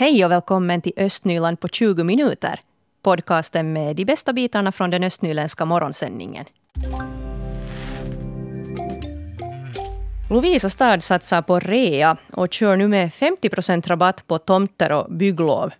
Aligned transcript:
Hej 0.00 0.24
och 0.24 0.30
välkommen 0.30 0.82
till 0.82 0.92
Östnyland 0.96 1.60
på 1.60 1.68
20 1.68 2.04
minuter. 2.04 2.60
Podcasten 3.02 3.72
med 3.72 3.96
de 3.96 4.04
bästa 4.04 4.32
bitarna 4.32 4.72
från 4.72 4.90
den 4.90 5.04
östnyländska 5.04 5.64
morgonsändningen. 5.64 6.44
Lovisa 10.30 10.70
stad 10.70 11.02
satsar 11.02 11.42
på 11.42 11.58
rea 11.58 12.16
och 12.32 12.52
kör 12.52 12.76
nu 12.76 12.88
med 12.88 13.14
50 13.14 13.48
procent 13.48 13.88
rabatt 13.88 14.26
på 14.26 14.38
tomter 14.38 14.92
och 14.92 15.12
bygglov. 15.12 15.70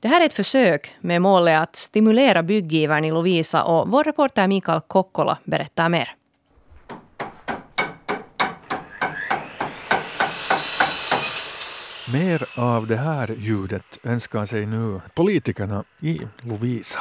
Det 0.00 0.08
här 0.08 0.20
är 0.20 0.26
ett 0.26 0.34
försök 0.34 0.94
med 1.00 1.22
målet 1.22 1.60
att 1.62 1.76
stimulera 1.76 2.42
byggivaren 2.42 3.04
i 3.04 3.10
Lovisa 3.10 3.62
och 3.62 3.88
vår 3.88 4.04
reporter 4.04 4.48
Mikael 4.48 4.80
Kokkola 4.80 5.38
berättar 5.44 5.88
mer. 5.88 6.14
Mer 12.12 12.48
av 12.54 12.86
det 12.86 12.96
här 12.96 13.34
ljudet 13.38 13.98
önskar 14.02 14.46
sig 14.46 14.66
nu 14.66 15.00
politikerna 15.14 15.84
i 16.00 16.20
Lovisa. 16.40 17.00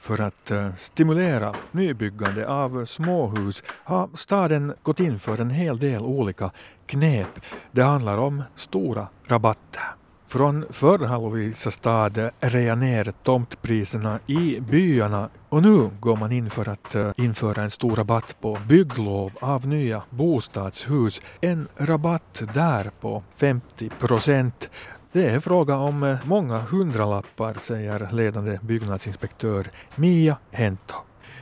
För 0.00 0.20
att 0.20 0.50
eh, 0.50 0.74
stimulera 0.74 1.54
nybyggande 1.70 2.48
av 2.48 2.84
småhus 2.84 3.62
har 3.66 4.08
staden 4.14 4.74
gått 4.82 5.00
in 5.00 5.18
för 5.18 5.40
en 5.40 5.50
hel 5.50 5.78
del 5.78 6.02
olika 6.02 6.50
knep. 6.86 7.40
Det 7.70 7.82
handlar 7.82 8.18
om 8.18 8.42
stora 8.54 9.06
rabatter. 9.26 10.01
Från 10.32 10.64
förr 10.70 10.98
har 10.98 11.20
Lovisa 11.20 11.70
stad 11.70 12.30
rea 12.40 12.74
ner 12.74 13.04
tomtpriserna 13.22 14.18
i 14.26 14.60
byarna 14.60 15.28
och 15.48 15.62
nu 15.62 15.90
går 16.00 16.16
man 16.16 16.32
in 16.32 16.50
för 16.50 16.68
att 16.68 16.96
uh, 16.96 17.10
införa 17.16 17.62
en 17.62 17.70
stor 17.70 17.96
rabatt 17.96 18.36
på 18.40 18.58
bygglov 18.68 19.30
av 19.40 19.66
nya 19.66 20.02
bostadshus. 20.10 21.22
En 21.40 21.68
rabatt 21.76 22.42
där 22.54 22.90
på 23.00 23.22
50 23.36 23.88
procent. 23.88 24.70
Det 25.12 25.28
är 25.28 25.40
fråga 25.40 25.76
om 25.76 26.02
uh, 26.02 26.18
många 26.24 26.56
hundralappar, 26.56 27.54
säger 27.54 28.08
ledande 28.12 28.58
byggnadsinspektör 28.62 29.66
Mia 29.96 30.36
Hento. 30.50 30.94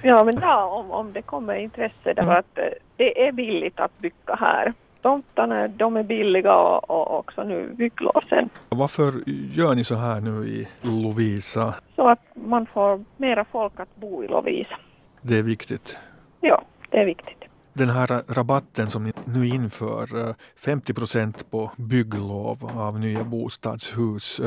Ja, 0.03 0.25
men 0.25 0.39
ja, 0.41 0.65
om, 0.65 0.91
om 0.91 1.13
det 1.13 1.23
kommer 1.23 1.55
intresse, 1.55 1.95
därför 2.05 2.23
mm. 2.23 2.39
att 2.39 2.59
uh, 2.59 2.65
det 2.97 3.27
är 3.27 3.33
billigt 3.33 3.81
att 3.81 3.99
bygga 3.99 4.35
här 4.39 4.75
tomtarna 5.03 5.69
de 5.69 5.97
är 5.97 6.03
billiga 6.03 6.55
och, 6.55 6.91
och 6.91 7.19
också 7.19 7.43
nu 7.43 7.75
bygglovsen. 7.75 8.49
Varför 8.69 9.13
gör 9.53 9.75
ni 9.75 9.85
så 9.85 9.95
här 9.95 10.21
nu 10.21 10.47
i 10.47 10.69
Lovisa? 10.83 11.75
Så 11.97 12.09
att 12.09 12.23
man 12.35 12.67
får 12.67 13.05
mera 13.17 13.45
folk 13.45 13.81
att 13.81 13.97
bo 13.97 14.25
i 14.25 14.29
Lovisa. 14.29 14.77
Det 15.23 15.39
är 15.39 15.43
viktigt? 15.43 15.99
Ja, 16.41 16.63
det 16.91 16.99
är 16.99 17.07
viktigt. 17.07 17.45
Den 17.73 17.91
här 17.91 18.35
rabatten 18.35 18.91
som 18.91 19.05
ni 19.05 19.13
nu 19.25 19.47
inför, 19.47 20.35
50 20.65 20.95
procent 20.95 21.51
på 21.51 21.71
bygglov 21.77 22.71
av 22.77 23.01
nya 23.01 23.25
bostadshus. 23.25 24.41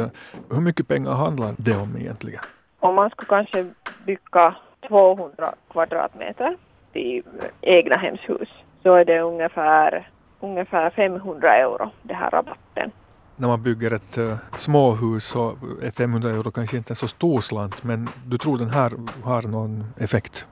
Hur 0.52 0.62
mycket 0.62 0.88
pengar 0.88 1.12
handlar 1.12 1.52
det 1.58 1.78
om 1.78 1.98
egentligen? 1.98 2.42
Om 2.80 2.96
man 2.96 3.10
skulle 3.10 3.30
kanske 3.30 3.72
bygga 4.06 4.56
200 4.88 5.54
kvadratmeter 5.72 6.58
i 6.94 7.22
egna 7.62 7.98
hemshus 7.98 8.50
så 8.84 8.96
är 8.96 9.06
det 9.06 9.20
ungefär 9.20 10.10
ungefär 10.44 10.90
500 10.90 11.56
euro, 11.58 11.92
den 12.02 12.18
här 12.18 12.30
rabatten. 12.30 12.92
När 13.36 13.48
man 13.48 13.64
bygger 13.64 13.94
ett 13.94 14.18
uh, 14.18 14.36
småhus 14.58 15.26
så 15.26 15.50
är 15.82 15.92
500 15.92 16.30
euro 16.30 16.52
kanske 16.52 16.78
inte 16.78 16.92
en 16.92 16.96
så 16.96 17.08
stor 17.08 17.42
slant, 17.42 17.84
men 17.84 18.10
du 18.26 18.38
tror 18.38 18.58
den 18.58 18.70
här 18.70 18.92
har 19.24 19.42
någon 19.42 19.84
effekt? 20.00 20.48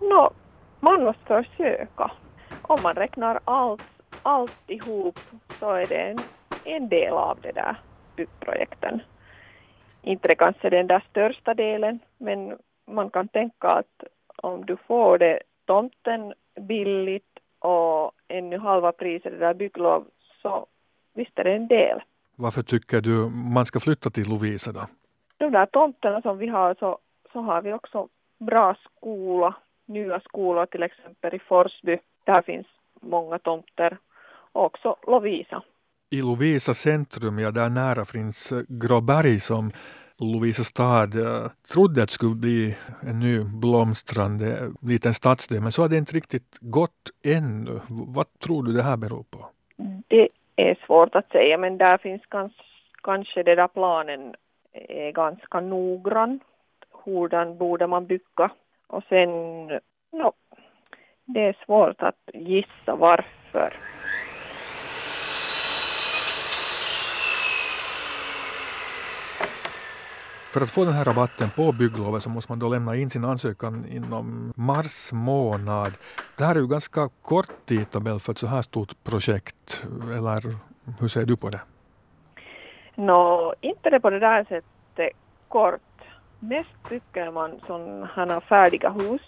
No, 0.00 0.30
man 0.80 1.04
måste 1.04 1.44
försöka. 1.44 2.10
Om 2.62 2.82
man 2.82 2.94
räknar 2.94 3.40
allt, 3.44 3.82
allt 4.22 4.62
ihop 4.66 5.18
så 5.60 5.70
är 5.70 5.86
det 5.86 6.10
en, 6.10 6.18
en 6.64 6.88
del 6.88 7.12
av 7.12 7.38
det 7.42 7.52
där 7.52 7.80
byggprojekten. 8.16 9.02
Inte 10.02 10.34
kanske 10.34 10.70
den 10.70 10.86
där 10.86 11.04
största 11.10 11.54
delen, 11.54 11.98
men 12.18 12.58
man 12.86 13.10
kan 13.10 13.28
tänka 13.28 13.68
att 13.68 14.04
om 14.36 14.66
du 14.66 14.76
får 14.76 15.18
det 15.18 15.40
tomten 15.66 16.34
billigt 16.60 17.38
och 17.66 18.12
ännu 18.28 18.58
halva 18.58 18.92
priset 18.92 19.32
det 19.32 19.38
där 19.38 19.54
bygglov 19.54 20.04
så 20.42 20.66
visst 21.14 21.38
är 21.38 21.44
det 21.44 21.52
en 21.52 21.68
del. 21.68 22.00
Varför 22.36 22.62
tycker 22.62 23.00
du 23.00 23.28
man 23.54 23.64
ska 23.64 23.80
flytta 23.80 24.10
till 24.10 24.28
Lovisa 24.28 24.72
då? 24.72 24.86
De 25.36 25.50
där 25.50 25.66
tomterna 25.66 26.22
som 26.22 26.38
vi 26.38 26.46
har 26.46 26.74
så, 26.74 26.98
så 27.32 27.40
har 27.40 27.62
vi 27.62 27.72
också 27.72 28.08
bra 28.38 28.76
skola, 28.84 29.54
nya 29.86 30.20
skolor 30.20 30.66
till 30.66 30.82
exempel 30.82 31.34
i 31.34 31.38
Forsby. 31.38 31.98
Där 32.24 32.42
finns 32.42 32.66
många 33.00 33.38
tomter 33.38 33.98
och 34.52 34.64
också 34.64 34.96
Lovisa. 35.06 35.62
I 36.10 36.22
Lovisa 36.22 36.74
centrum, 36.74 37.38
ja 37.38 37.50
där 37.50 37.70
nära 37.70 38.04
finns 38.04 38.52
Gråberg 38.68 39.40
som 39.40 39.72
Lovisa 40.20 40.64
stad 40.64 41.14
eh, 41.14 41.50
trodde 41.74 42.02
att 42.02 42.08
det 42.08 42.12
skulle 42.12 42.34
bli 42.34 42.76
en 43.00 43.20
ny 43.20 43.40
blomstrande 43.60 44.72
liten 44.82 45.14
stadsdel, 45.14 45.62
men 45.62 45.72
så 45.72 45.82
har 45.82 45.88
det 45.88 45.96
inte 45.96 46.16
riktigt 46.16 46.58
gått 46.60 47.10
ännu. 47.24 47.80
Vad 47.88 48.38
tror 48.38 48.62
du 48.62 48.72
det 48.72 48.82
här 48.82 48.96
beror 48.96 49.24
på? 49.30 49.38
Mm, 49.78 50.02
det 50.08 50.28
är 50.56 50.78
svårt 50.86 51.14
att 51.14 51.30
säga, 51.30 51.58
men 51.58 51.78
där 51.78 51.98
finns 51.98 52.22
kanske, 52.28 52.62
kanske 53.02 53.42
den 53.42 53.56
där 53.56 53.68
planen 53.68 54.34
är 54.72 55.12
ganska 55.12 55.60
noggrann. 55.60 56.40
Hurdan 57.04 57.58
borde 57.58 57.86
man 57.86 58.06
bygga? 58.06 58.50
Och 58.86 59.04
sen, 59.08 59.28
no, 60.12 60.32
det 61.24 61.40
är 61.40 61.56
svårt 61.66 62.02
att 62.02 62.30
gissa 62.34 62.94
varför. 62.96 63.72
För 70.56 70.62
att 70.62 70.70
få 70.70 70.84
den 70.84 70.94
här 70.94 71.04
rabatten 71.04 71.50
på 71.50 71.72
bygglovet 71.72 72.22
så 72.22 72.30
måste 72.30 72.52
man 72.52 72.58
då 72.58 72.68
lämna 72.68 72.96
in 72.96 73.10
sin 73.10 73.24
ansökan 73.24 73.86
inom 73.88 74.52
mars 74.56 75.12
månad. 75.12 75.92
Det 76.38 76.44
här 76.44 76.54
är 76.54 76.60
ju 76.60 76.66
ganska 76.66 77.08
kort 77.22 77.50
tidtabell 77.64 78.20
för 78.20 78.32
ett 78.32 78.38
så 78.38 78.46
här 78.46 78.62
stort 78.62 79.04
projekt, 79.04 79.86
eller 80.16 80.40
hur 81.00 81.08
ser 81.08 81.24
du 81.24 81.36
på 81.36 81.50
det? 81.50 81.60
Nå, 82.94 83.40
no, 83.40 83.54
inte 83.60 83.90
det 83.90 84.00
på 84.00 84.10
det 84.10 84.18
där 84.18 84.44
sättet 84.44 85.12
kort. 85.48 85.80
Mest 86.38 86.88
bygger 86.88 87.30
man 87.30 87.60
sådana 87.66 88.10
här 88.14 88.40
färdiga 88.40 88.90
hus 88.90 89.22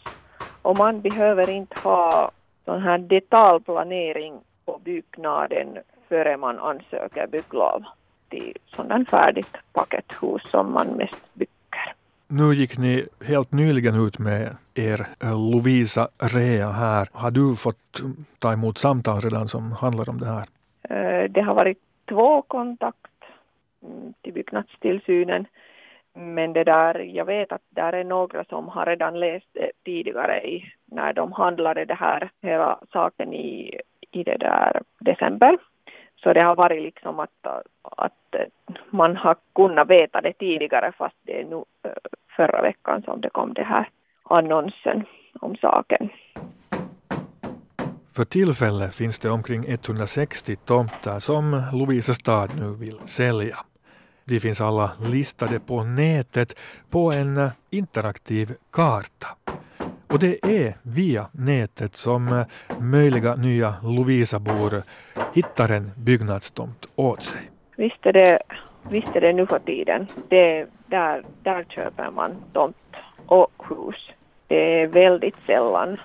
och 0.62 0.78
man 0.78 1.00
behöver 1.00 1.50
inte 1.50 1.81
ha 1.81 2.31
sån 2.65 2.83
här 2.83 2.99
detaljplanering 2.99 4.41
på 4.65 4.81
byggnaden 4.84 5.78
före 6.09 6.37
man 6.37 6.59
ansöker 6.59 7.27
bygglov 7.27 7.84
till 8.28 8.56
sådant 8.66 9.11
färdigt 9.11 9.56
pakethus 9.72 10.50
som 10.50 10.72
man 10.72 10.87
mest 10.87 11.34
bygger. 11.34 11.94
Nu 12.27 12.55
gick 12.55 12.78
ni 12.78 13.06
helt 13.27 13.53
nyligen 13.53 14.06
ut 14.06 14.19
med 14.19 14.56
er 14.75 15.00
eh, 15.22 15.53
Lovisa 15.53 16.09
Rea 16.19 16.71
här. 16.71 17.09
Har 17.12 17.31
du 17.31 17.56
fått 17.56 18.03
ta 18.38 18.53
emot 18.53 18.78
samtal 18.78 19.21
redan 19.21 19.49
som 19.49 19.72
handlar 19.72 20.11
om 20.11 20.21
det 20.21 20.27
här? 20.27 20.47
Eh, 20.83 21.31
det 21.31 21.41
har 21.41 21.55
varit 21.55 21.78
två 22.09 22.43
kontakt 22.43 23.25
mm, 23.83 24.12
till 24.22 24.33
byggnadstillsynen. 24.33 25.47
Men 26.15 26.53
det 26.53 26.65
där, 26.65 26.99
jag 26.99 27.25
vet 27.25 27.53
att 27.53 27.62
där 27.71 27.93
är 27.93 28.05
några 28.05 28.44
som 28.44 28.69
har 28.69 28.87
redan 28.87 29.21
läst 29.21 29.47
det 29.53 29.71
tidigare 29.84 30.47
i, 30.49 30.72
när 30.84 31.12
de 31.12 31.33
handlade 31.33 31.84
det 31.84 31.94
här, 31.94 32.31
hela 32.43 32.78
saken 32.93 33.33
i, 33.33 33.81
i 34.11 34.22
det 34.22 34.37
där 34.37 34.83
december. 34.99 35.59
Så 36.23 36.33
det 36.33 36.43
har 36.43 36.56
varit 36.56 36.83
liksom 36.83 37.21
att, 37.21 37.47
att 37.83 38.34
man 38.91 39.17
har 39.17 39.37
kunnat 39.55 39.89
veta 39.89 40.21
det 40.21 40.33
tidigare 40.33 40.93
fast 40.99 41.17
det 41.23 41.41
är 41.41 41.45
nu 41.45 41.56
eh, 41.56 41.91
förra 42.37 42.62
veckan 42.62 43.03
som 43.03 43.21
det 43.21 43.31
kom 43.31 43.55
det 43.55 43.65
här 43.65 43.88
annonsen 44.23 45.05
om 45.41 45.56
saken. 45.56 46.09
För 48.17 48.25
tillfället 48.25 48.94
finns 48.94 49.19
det 49.19 49.31
omkring 49.31 49.65
160 49.69 50.56
tomter 50.56 51.19
som 51.19 51.62
Lovisa 51.73 52.15
stad 52.15 52.50
nu 52.61 52.75
vill 52.81 52.99
sälja. 52.99 53.56
De 54.25 54.41
finns 54.41 54.61
alla 54.61 54.91
listade 55.12 55.61
på 55.61 55.85
nätet 55.85 56.59
på 56.91 57.12
en 57.12 57.50
interaktiv 57.71 58.49
karta. 58.73 59.26
Och 60.10 60.19
det 60.19 60.44
är 60.44 60.75
via 60.82 61.26
nätet 61.32 61.96
som 61.96 62.28
eh, 62.28 62.46
möjliga 62.81 63.34
nya 63.34 63.75
Lovisabor 63.82 64.82
hittar 65.34 65.72
en 65.72 65.90
byggnadstomt 65.96 66.88
åt 66.96 67.22
sig. 67.22 67.50
Visst 67.76 68.06
är 68.06 68.12
det, 68.12 68.38
visst 68.90 69.16
är 69.16 69.20
det 69.20 69.32
nu 69.32 69.46
för 69.46 69.58
tiden. 69.58 70.06
Det, 70.28 70.66
där, 70.87 71.25
där 71.43 71.64
köper 71.64 72.10
man 72.10 72.31
tomt 72.52 72.76
och 73.26 73.62
hus. 73.69 74.10
Det 74.46 74.82
är 74.82 74.87
väldigt 74.87 75.37
sällan 75.46 76.00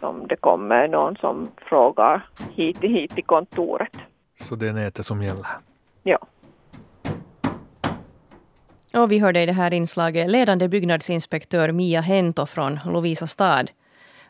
som 0.00 0.26
det 0.26 0.36
kommer 0.36 0.88
någon 0.88 1.16
som 1.16 1.48
frågar 1.56 2.28
hit, 2.54 2.78
hit 2.80 3.14
till 3.14 3.24
kontoret. 3.24 3.92
Så 4.40 4.54
det 4.54 4.68
är 4.68 4.72
nätet 4.72 5.06
som 5.06 5.22
gäller? 5.22 5.46
Ja. 6.02 6.18
Och 8.96 9.12
vi 9.12 9.18
hörde 9.18 9.42
i 9.42 9.46
det 9.46 9.52
här 9.52 9.74
inslaget 9.74 10.30
ledande 10.30 10.68
byggnadsinspektör 10.68 11.72
Mia 11.72 12.00
Hento 12.00 12.46
från 12.46 12.80
Lovisa 12.84 13.26
stad. 13.26 13.70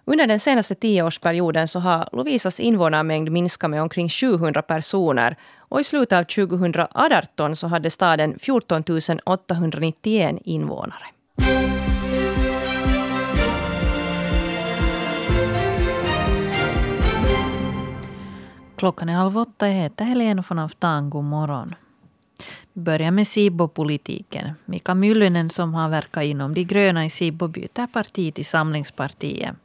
Under 0.05 0.27
den 0.27 0.41
senaste 0.41 0.75
tioårsperioden 0.75 1.69
så 1.69 1.81
har 1.81 2.09
Lovisas 2.13 2.61
invånarmängd 2.61 3.31
minskat 3.31 3.71
med 3.71 3.83
omkring 3.83 4.09
700 4.09 4.63
personer 4.63 5.37
och 5.59 5.81
i 5.81 5.85
slutet 5.85 6.19
av 6.19 6.25
2018 6.25 7.57
så 7.57 7.67
hade 7.67 7.91
staden 7.91 8.39
14 8.39 8.85
891 9.25 10.39
invånare. 10.45 11.07
Klockan 18.77 19.09
är 19.09 19.15
halv 19.15 19.39
åtta. 19.39 19.69
Jag 19.69 19.75
heter 19.75 20.05
Helena 20.05 20.45
von 20.49 20.59
Aftan. 20.59 21.11
God 21.11 21.25
morgon. 21.25 21.75
Börjar 22.79 23.11
med 23.11 23.29
Sibo-politiken. 23.29 24.51
Mika 24.65 24.95
Myllynen 24.95 25.51
som 25.51 25.75
har 25.75 25.89
verkat 25.89 26.25
inom 26.25 26.55
De 26.55 26.65
gröna 26.65 27.07
i 27.07 27.11
Sibo 27.11 27.49
byter 27.49 27.87
parti 27.87 28.35
till 28.35 28.47
Samlingspartiet. 28.47 29.57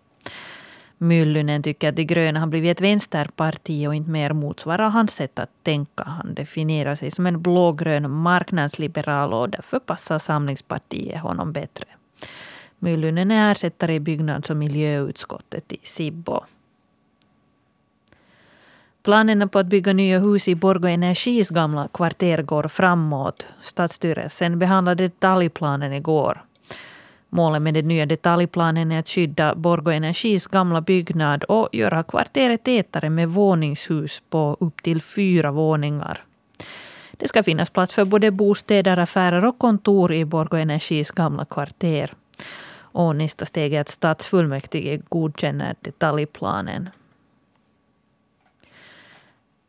Myllynen 0.97 1.63
tycker 1.63 1.89
att 1.89 1.95
De 1.95 2.03
gröna 2.03 2.39
har 2.39 2.47
blivit 2.47 2.77
ett 2.77 2.81
vänsterparti 2.81 3.87
och 3.87 3.95
inte 3.95 4.09
mer 4.09 4.33
motsvarar 4.33 4.89
hans 4.89 5.11
sätt 5.11 5.39
att 5.39 5.49
tänka. 5.63 6.03
Han 6.03 6.33
definierar 6.33 6.95
sig 6.95 7.11
som 7.11 7.27
en 7.27 7.41
blågrön 7.41 8.11
marknadsliberal 8.11 9.33
och 9.33 9.49
därför 9.49 9.79
passar 9.79 10.19
Samlingspartiet 10.19 11.21
honom 11.21 11.51
bättre. 11.51 11.85
Myllynen 12.79 13.31
är 13.31 13.51
ersättare 13.51 13.95
i 13.95 13.99
byggnads 13.99 14.49
och 14.49 14.57
miljöutskottet 14.57 15.71
i 15.71 15.79
Sibbo. 15.83 16.41
Planerna 19.03 19.48
på 19.48 19.59
att 19.59 19.68
bygga 19.68 19.94
nya 19.94 20.19
hus 20.19 20.48
i 20.48 20.56
Borgå 20.56 20.88
Energis 20.88 21.50
gamla 21.50 21.88
kvarter 21.88 22.42
går 22.44 22.63
framåt. 22.63 23.48
Stadsstyrelsen 23.62 24.59
behandlade 24.59 25.03
detaljplanen 25.03 25.94
igår. 25.94 26.44
Målet 27.30 27.62
med 27.62 27.74
den 27.74 27.88
nya 27.88 28.06
detaljplanen 28.06 28.92
är 28.92 29.00
att 29.00 29.09
skydda 29.09 29.56
Borgå 29.56 29.92
Energis 29.92 30.48
gamla 30.48 30.81
byggnad 30.81 31.44
och 31.44 31.69
göra 31.71 32.03
kvarteret 32.03 32.63
tätare 32.63 33.09
med 33.09 33.30
våningshus 33.30 34.21
på 34.30 34.57
upp 34.59 34.83
till 34.83 35.01
fyra 35.01 35.51
våningar. 35.51 36.24
Det 37.12 37.27
ska 37.27 37.44
finnas 37.44 37.69
plats 37.69 37.94
för 37.94 38.06
både 38.06 38.31
bostäder, 38.31 38.98
affärer 38.98 39.45
och 39.45 39.59
kontor 39.59 40.13
i 40.13 40.25
Borgå 40.25 40.57
Energis 40.57 41.12
gamla 41.12 41.45
kvarter. 41.45 42.13
Och 42.94 43.15
nästa 43.15 43.45
steg 43.45 43.74
är 43.74 43.81
att 43.81 43.89
stadsfullmäktige 43.89 45.01
godkänner 45.09 45.75
detaljplanen. 45.81 46.89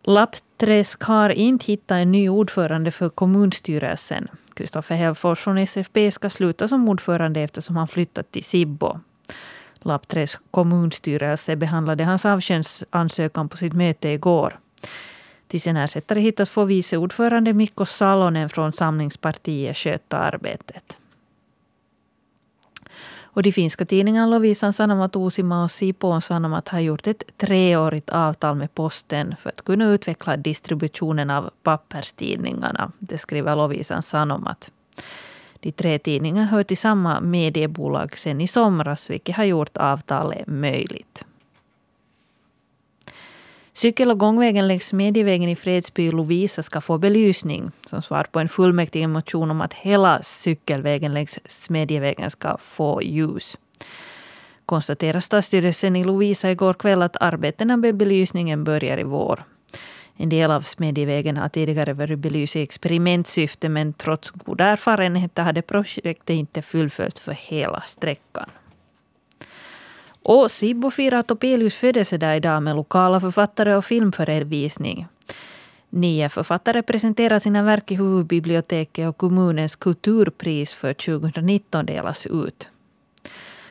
Lappträsk 0.04 1.02
har 1.02 1.30
inte 1.30 1.64
hittat 1.64 1.96
en 1.96 2.12
ny 2.12 2.28
ordförande 2.28 2.90
för 2.90 3.08
kommunstyrelsen. 3.08 4.28
Kristoffer 4.54 4.94
Helfors 4.94 5.40
från 5.40 5.58
SFP 5.58 6.10
ska 6.10 6.30
sluta 6.30 6.68
som 6.68 6.88
ordförande 6.88 7.40
eftersom 7.40 7.76
han 7.76 7.88
flyttat 7.88 8.32
till 8.32 8.44
Sibbo. 8.44 9.00
Lappträsk 9.80 10.40
kommunstyrelse 10.50 11.56
behandlade 11.56 12.04
hans 12.04 12.24
avtjänstansökan 12.24 13.48
på 13.48 13.56
sitt 13.56 13.72
möte 13.72 14.08
igår. 14.08 14.58
Till 15.48 15.60
sin 15.60 15.76
ersättare 15.76 16.20
hittas 16.20 16.50
få 16.50 16.64
vice 16.64 16.96
ordförande 16.96 17.52
Mikko 17.52 17.84
Salonen 17.84 18.48
från 18.48 18.72
Samlingspartiet 18.72 19.76
sköta 19.76 20.18
arbetet. 20.18 20.96
Och 23.34 23.42
de 23.42 23.52
finska 23.52 23.84
tidningarna 23.84 24.26
Lovisan 24.26 24.72
Sanomat, 24.72 25.16
Uusimaa 25.16 25.64
och 25.64 25.70
Sipoon 25.70 26.22
Sanomat 26.22 26.68
har 26.68 26.80
gjort 26.80 27.06
ett 27.06 27.22
treårigt 27.36 28.10
avtal 28.10 28.56
med 28.56 28.74
posten 28.74 29.34
för 29.40 29.50
att 29.50 29.62
kunna 29.62 29.84
utveckla 29.84 30.36
distributionen 30.36 31.30
av 31.30 31.50
papperstidningarna. 31.62 32.92
Det 32.98 33.18
skriver 33.18 33.56
Lovisan 33.56 34.02
Sanomat. 34.02 34.70
De 35.60 35.72
tre 35.72 35.98
tidningarna 35.98 36.46
hör 36.46 36.62
till 36.62 36.78
samma 36.78 37.20
mediebolag 37.20 38.18
sedan 38.18 38.40
i 38.40 38.48
somras, 38.48 39.10
vilket 39.10 39.36
har 39.36 39.44
gjort 39.44 39.76
avtalet 39.76 40.46
möjligt. 40.46 41.24
Cykel 43.74 44.10
och 44.10 44.18
gångvägen 44.18 44.68
längs 44.68 44.92
Medievägen 44.92 45.48
i 45.48 45.56
Fredsby 45.56 46.08
och 46.08 46.14
Lovisa 46.14 46.62
ska 46.62 46.80
få 46.80 46.98
belysning 46.98 47.70
som 47.86 48.02
svar 48.02 48.26
på 48.32 48.40
en 48.40 48.48
fullmäktigemotion 48.48 49.50
om 49.50 49.60
att 49.60 49.74
hela 49.74 50.22
cykelvägen 50.22 51.12
längs 51.12 51.38
Smedjevägen 51.48 52.30
ska 52.30 52.56
få 52.58 53.02
ljus. 53.02 53.58
Konstaterar 54.66 55.20
stadsstyrelsen 55.20 55.96
i 55.96 56.04
Lovisa 56.04 56.50
igår 56.50 56.74
kväll 56.74 57.02
att 57.02 57.16
arbetena 57.22 57.76
med 57.76 57.96
belysningen 57.96 58.64
börjar 58.64 58.98
i 58.98 59.02
vår. 59.02 59.44
En 60.16 60.28
del 60.28 60.50
av 60.50 60.60
Smedjevägen 60.60 61.36
har 61.36 61.48
tidigare 61.48 61.92
varit 61.92 62.18
belyst 62.18 62.56
i 62.56 62.62
experimentsyfte 62.62 63.68
men 63.68 63.92
trots 63.92 64.30
goda 64.30 64.64
erfarenheter 64.64 65.42
hade 65.42 65.62
projektet 65.62 66.30
inte 66.30 66.62
fullföljts 66.62 67.20
för 67.20 67.32
hela 67.32 67.82
sträckan. 67.86 68.50
Och 70.22 70.50
Sibbo 70.50 70.90
firar 70.90 71.22
Topelius 71.22 71.76
födelsedag 71.76 72.36
idag 72.36 72.62
med 72.62 72.76
lokala 72.76 73.20
författare 73.20 73.74
och 73.74 73.84
filmförevisning. 73.84 75.06
Nio 75.90 76.28
författare 76.28 76.82
presenterar 76.82 77.38
sina 77.38 77.62
verk 77.62 77.90
i 77.90 77.94
huvudbiblioteket 77.94 79.08
och 79.08 79.16
kommunens 79.16 79.76
kulturpris 79.76 80.72
för 80.72 80.94
2019 80.94 81.86
delas 81.86 82.26
ut. 82.26 82.68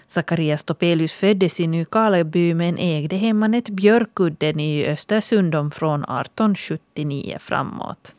Zacharias 0.07 0.63
Topelius 0.63 1.11
föddes 1.11 1.59
i 1.59 1.67
Nykarleby 1.67 2.53
men 2.53 2.77
ägde 2.77 3.15
hemmanet 3.15 3.69
Björkudden 3.69 4.59
i 4.59 4.85
Östersund 4.87 5.73
från 5.73 5.99
1879 6.03 7.37
framåt. 7.39 8.13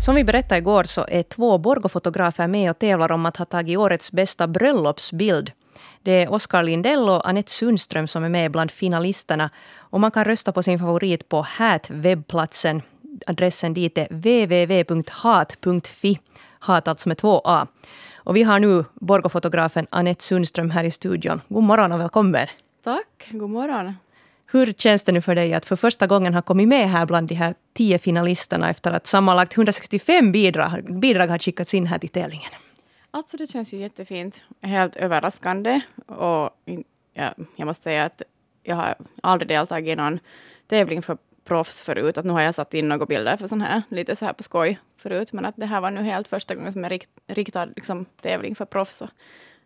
Som 0.00 0.14
vi 0.14 0.24
berättade 0.24 0.58
igår 0.58 0.84
så 0.84 1.06
är 1.08 1.22
två 1.22 1.58
Borgofotografer 1.58 2.46
med 2.46 2.70
och 2.70 2.78
tävlar 2.78 3.12
om 3.12 3.26
att 3.26 3.36
ha 3.36 3.44
tagit 3.44 3.78
årets 3.78 4.12
bästa 4.12 4.46
bröllopsbild. 4.46 5.52
Det 6.02 6.22
är 6.22 6.32
Oskar 6.32 6.62
Lindell 6.62 7.08
och 7.08 7.28
Anette 7.28 7.50
Sundström 7.50 8.08
som 8.08 8.24
är 8.24 8.28
med 8.28 8.50
bland 8.50 8.70
finalisterna. 8.70 9.50
Och 9.76 10.00
man 10.00 10.10
kan 10.10 10.24
rösta 10.24 10.52
på 10.52 10.62
sin 10.62 10.78
favorit 10.78 11.28
på 11.28 11.42
HÄT-webbplatsen. 11.42 12.82
Adressen 13.26 13.74
dit 13.74 13.98
är 13.98 14.06
www.hat.fi. 14.10 16.18
Hat 16.58 16.88
alltså 16.88 17.08
med 17.08 17.18
två 17.18 17.40
A. 17.44 17.66
Och 18.16 18.36
vi 18.36 18.42
har 18.42 18.60
nu 18.60 18.84
Borgofotografen 18.94 19.86
Anette 19.90 20.24
Sundström 20.24 20.70
här 20.70 20.84
i 20.84 20.90
studion. 20.90 21.40
God 21.48 21.62
morgon 21.62 21.92
och 21.92 22.00
välkommen. 22.00 22.46
Tack, 22.84 23.28
god 23.30 23.50
morgon. 23.50 23.94
Hur 24.50 24.72
känns 24.72 25.04
det 25.04 25.12
nu 25.12 25.20
för 25.20 25.34
dig 25.34 25.54
att 25.54 25.66
för 25.66 25.76
första 25.76 26.06
gången 26.06 26.34
ha 26.34 26.42
kommit 26.42 26.68
med 26.68 26.90
här 26.90 27.06
bland 27.06 27.28
de 27.28 27.34
här 27.34 27.54
tio 27.72 27.98
finalisterna 27.98 28.70
efter 28.70 28.90
att 28.90 29.06
sammanlagt 29.06 29.56
165 29.56 30.32
bidrag, 30.32 31.00
bidrag 31.00 31.28
har 31.28 31.38
skickats 31.38 31.74
in 31.74 31.86
här 31.86 31.98
till 31.98 32.08
tävlingen? 32.08 32.50
Alltså 33.10 33.36
det 33.36 33.46
känns 33.46 33.72
ju 33.72 33.78
jättefint. 33.78 34.42
Helt 34.62 34.96
överraskande. 34.96 35.80
Och 36.06 36.50
ja, 37.12 37.34
jag 37.56 37.66
måste 37.66 37.82
säga 37.82 38.04
att 38.04 38.22
jag 38.62 38.76
har 38.76 38.94
aldrig 39.22 39.48
deltagit 39.48 39.92
i 39.92 39.96
någon 39.96 40.20
tävling 40.66 41.02
för 41.02 41.18
proffs 41.44 41.82
förut. 41.82 42.18
Att 42.18 42.24
nu 42.24 42.32
har 42.32 42.40
jag 42.40 42.54
satt 42.54 42.74
in 42.74 42.88
några 42.88 43.06
bilder 43.06 43.36
för 43.36 43.46
sån 43.46 43.60
här, 43.60 43.82
lite 43.88 44.16
så 44.16 44.24
här 44.24 44.32
på 44.32 44.42
skoj 44.42 44.78
förut. 44.96 45.32
Men 45.32 45.44
att 45.44 45.56
det 45.56 45.66
här 45.66 45.80
var 45.80 45.90
nu 45.90 46.02
helt 46.02 46.28
första 46.28 46.54
gången 46.54 46.72
som 46.72 46.82
jag 46.82 46.92
rikt, 46.92 47.10
riktad 47.26 47.64
liksom, 47.64 48.04
tävling 48.04 48.54
för 48.54 48.64
proffs. 48.64 49.02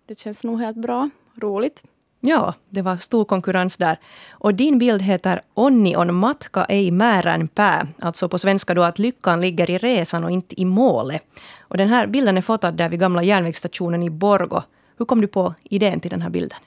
det 0.06 0.18
känns 0.18 0.44
nog 0.44 0.60
helt 0.60 0.76
bra, 0.76 1.10
roligt. 1.40 1.82
Ja, 2.24 2.54
det 2.68 2.82
var 2.82 2.96
stor 2.96 3.24
konkurrens 3.24 3.76
där. 3.76 3.96
Och 4.30 4.54
din 4.54 4.78
bild 4.78 5.02
heter 5.02 5.40
Onni 5.54 5.96
on 5.96 6.14
matka 6.14 6.64
ei 6.64 6.90
määrän 6.90 7.48
pää. 7.48 7.86
Alltså 8.00 8.28
på 8.28 8.38
svenska 8.38 8.74
då 8.74 8.82
att 8.82 8.98
lyckan 8.98 9.40
ligger 9.40 9.70
i 9.70 9.78
resan 9.78 10.24
och 10.24 10.30
inte 10.30 10.60
i 10.60 10.64
målet. 10.64 11.22
Och 11.60 11.76
den 11.76 11.88
här 11.88 12.06
bilden 12.06 12.36
är 12.36 12.42
fotad 12.42 12.72
där 12.72 12.88
vid 12.88 13.00
gamla 13.00 13.22
järnvägsstationen 13.22 14.02
i 14.02 14.10
Borgo. 14.10 14.62
Hur 14.98 15.04
kom 15.04 15.20
du 15.20 15.26
på 15.26 15.54
idén 15.62 16.00
till 16.00 16.10
den 16.10 16.22
här 16.22 16.30
bilden? 16.30 16.58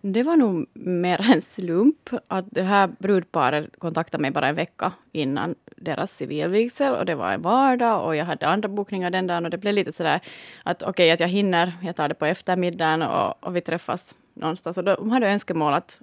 Det 0.00 0.22
var 0.22 0.36
nog 0.36 0.66
mer 0.74 1.30
en 1.32 1.42
slump 1.42 2.10
att 2.28 2.44
det 2.50 2.62
här 2.62 2.90
brudparet 2.98 3.78
kontaktade 3.78 4.22
mig 4.22 4.30
bara 4.30 4.48
en 4.48 4.54
vecka 4.54 4.92
innan 5.12 5.54
deras 5.76 6.16
civilvigsel 6.16 6.94
och 6.94 7.06
det 7.06 7.14
var 7.14 7.32
en 7.32 7.42
vardag 7.42 8.06
och 8.06 8.16
jag 8.16 8.24
hade 8.24 8.46
andra 8.46 8.68
bokningar 8.68 9.10
den 9.10 9.26
dagen 9.26 9.44
och 9.44 9.50
det 9.50 9.58
blev 9.58 9.74
lite 9.74 9.92
sådär 9.92 10.20
att 10.62 10.82
okej 10.82 10.90
okay, 10.90 11.10
att 11.10 11.20
jag 11.20 11.28
hinner, 11.28 11.72
jag 11.82 11.96
tar 11.96 12.08
det 12.08 12.14
på 12.14 12.26
eftermiddagen 12.26 13.02
och, 13.02 13.44
och 13.44 13.56
vi 13.56 13.60
träffas 13.60 14.14
någonstans. 14.36 14.78
Och 14.78 14.84
de 14.84 15.10
hade 15.10 15.28
önskemål 15.28 15.74
att 15.74 16.00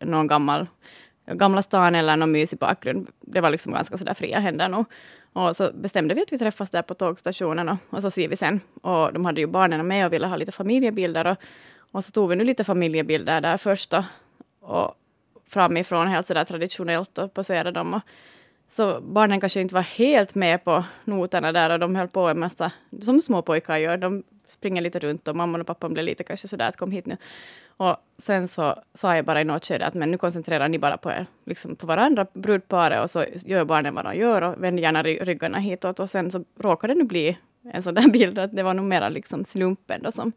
någon 0.00 0.26
gammal, 0.26 0.66
Gamla 1.26 1.62
stan 1.62 1.94
eller 1.94 2.16
någon 2.16 2.32
mysig 2.32 2.58
bakgrund. 2.58 3.08
Det 3.20 3.40
var 3.40 3.50
liksom 3.50 3.72
ganska 3.72 3.98
sådär 3.98 4.14
fria 4.14 4.38
händer 4.38 4.68
nog. 4.68 4.84
Och 5.32 5.56
så 5.56 5.70
bestämde 5.74 6.14
vi 6.14 6.22
att 6.22 6.32
vi 6.32 6.38
träffas 6.38 6.70
där 6.70 6.82
på 6.82 6.94
tågstationen 6.94 7.68
och, 7.68 7.76
och 7.90 8.02
så 8.02 8.10
ser 8.10 8.28
vi 8.28 8.36
sen. 8.36 8.60
Och 8.82 9.12
de 9.12 9.24
hade 9.24 9.40
ju 9.40 9.46
barnen 9.46 9.86
med 9.86 10.06
och 10.06 10.12
ville 10.12 10.26
ha 10.26 10.36
lite 10.36 10.52
familjebilder. 10.52 11.26
Och, 11.26 11.36
och 11.90 12.04
så 12.04 12.10
tog 12.10 12.28
vi 12.28 12.36
nu 12.36 12.44
lite 12.44 12.64
familjebilder 12.64 13.40
där 13.40 13.56
först 13.56 13.92
och, 13.92 14.04
och 14.60 14.94
framifrån 15.48 16.08
helt 16.08 16.26
sådär 16.26 16.44
traditionellt 16.44 17.18
och 17.18 17.34
poserade 17.34 17.70
dem. 17.70 17.94
Och, 17.94 18.00
så 18.68 19.00
barnen 19.00 19.40
kanske 19.40 19.60
inte 19.60 19.74
var 19.74 19.82
helt 19.82 20.34
med 20.34 20.64
på 20.64 20.84
noterna 21.04 21.52
där 21.52 21.70
och 21.70 21.78
de 21.78 21.96
höll 21.96 22.08
på 22.08 22.28
en 22.28 22.38
massa, 22.38 22.72
som 23.02 23.22
små 23.22 23.42
pojkar 23.42 23.76
gör. 23.76 23.96
De 23.96 24.22
springer 24.48 24.82
lite 24.82 24.98
runt 24.98 25.28
och 25.28 25.36
mamman 25.36 25.60
och 25.60 25.66
pappan 25.66 25.92
blev 25.92 26.04
lite 26.04 26.24
kanske 26.24 26.48
sådär 26.48 26.68
att 26.68 26.76
kom 26.76 26.90
hit 26.90 27.06
nu. 27.06 27.16
Och 27.80 27.96
sen 28.18 28.48
så 28.48 28.82
sa 28.94 29.16
jag 29.16 29.24
bara 29.24 29.40
i 29.40 29.44
något 29.44 29.64
skede 29.64 29.86
att 29.86 29.94
men 29.94 30.10
nu 30.10 30.18
koncentrerar 30.18 30.68
ni 30.68 30.78
bara 30.78 30.96
på, 30.96 31.10
er, 31.10 31.26
liksom 31.46 31.76
på 31.76 31.86
varandra, 31.86 32.26
brudparet, 32.32 33.02
och 33.02 33.10
så 33.10 33.24
gör 33.46 33.64
barnen 33.64 33.94
vad 33.94 34.04
de 34.04 34.14
gör 34.16 34.42
och 34.42 34.62
vänder 34.62 34.82
gärna 34.82 35.02
ryggarna 35.02 35.58
hitåt. 35.58 36.00
Och 36.00 36.10
sen 36.10 36.30
så 36.30 36.44
råkade 36.58 36.94
det 36.94 36.98
nu 36.98 37.04
bli 37.04 37.38
en 37.72 37.82
sån 37.82 37.94
där 37.94 38.08
bild 38.12 38.38
att 38.38 38.56
det 38.56 38.62
var 38.62 38.74
nog 38.74 38.84
mera 38.84 39.08
liksom 39.08 39.44
slumpen 39.44 40.02
då 40.02 40.12
som 40.12 40.32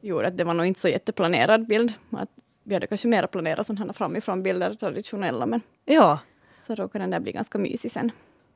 gjorde 0.00 0.28
att 0.28 0.36
det 0.36 0.44
var 0.44 0.54
nog 0.54 0.66
inte 0.66 0.80
så 0.80 0.88
jätteplanerad 0.88 1.66
bild. 1.66 1.92
Att 2.10 2.30
vi 2.62 2.74
hade 2.74 2.86
kanske 2.86 3.08
mer 3.08 3.26
planerat 3.26 3.66
sådana 3.66 3.84
här 3.86 3.92
framifrån 3.92 4.42
bilder, 4.42 4.74
traditionella, 4.74 5.46
men 5.46 5.60
Ja. 5.84 6.18
så 6.66 6.74
råkade 6.74 7.02
den 7.02 7.10
där 7.10 7.20
bli 7.20 7.32
ganska 7.32 7.58
mysig 7.58 7.90
sen. 7.90 8.10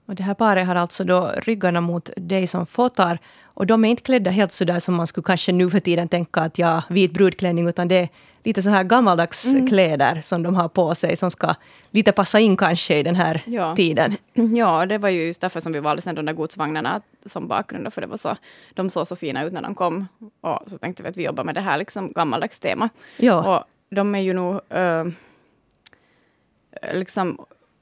Och 0.06 0.14
det 0.14 0.22
här 0.22 0.34
paret 0.34 0.66
har 0.66 0.74
alltså 0.74 1.04
då 1.04 1.32
ryggarna 1.36 1.80
mot 1.80 2.10
dig 2.16 2.46
som 2.46 2.66
fotar. 2.66 3.18
Och 3.44 3.66
de 3.66 3.84
är 3.84 3.88
inte 3.90 4.02
klädda 4.02 4.30
helt 4.30 4.52
så 4.52 4.64
där 4.64 4.78
som 4.78 4.94
man 4.94 5.06
skulle 5.06 5.24
kanske 5.24 5.52
nu 5.52 5.70
för 5.70 5.80
tiden 5.80 6.08
tänka 6.08 6.40
att 6.40 6.58
ja, 6.58 6.82
vit 6.88 7.12
brudklänning, 7.12 7.68
utan 7.68 7.88
det 7.88 7.94
är 7.98 8.08
lite 8.44 8.62
så 8.62 8.70
här 8.70 8.84
gammaldags 8.84 9.46
Mm. 9.46 9.66
kläder 9.68 10.20
som 10.20 10.42
de 10.42 10.54
har 10.54 10.68
på 10.68 10.94
sig, 10.94 11.16
som 11.16 11.30
ska 11.30 11.54
lite 11.90 12.12
passa 12.12 12.40
in 12.40 12.56
kanske 12.56 12.98
i 12.98 13.02
den 13.02 13.14
här 13.16 13.42
Ja. 13.46 13.76
tiden. 13.76 14.16
Ja, 14.56 14.86
det 14.86 14.98
var 14.98 15.08
ju 15.08 15.26
just 15.26 15.40
därför 15.40 15.60
som 15.60 15.72
vi 15.72 15.80
valde 15.80 16.02
sen 16.02 16.14
de 16.14 16.26
där 16.26 16.32
godsvagnarna 16.32 17.00
som 17.26 17.48
bakgrund, 17.48 17.92
för 17.92 18.00
det 18.00 18.06
var 18.06 18.16
så, 18.16 18.36
de 18.74 18.90
såg 18.90 19.06
så 19.06 19.16
fina 19.16 19.44
ut 19.44 19.52
när 19.52 19.62
de 19.62 19.74
kom. 19.74 20.08
Och 20.40 20.58
så 20.66 20.78
tänkte 20.78 21.02
vi 21.02 21.08
att 21.08 21.16
vi 21.16 21.24
jobbar 21.24 21.44
med 21.44 21.54
det 21.54 21.60
här 21.60 21.78
liksom 21.78 22.12
gammaldags 22.12 22.58
tema. 22.58 22.88
Ja, 23.16 23.56
Och 23.58 23.64
de 23.96 24.14
är 24.14 24.20
ju 24.20 24.32
nog 24.34 24.60
eh, 24.68 25.04
liksom 26.92 27.38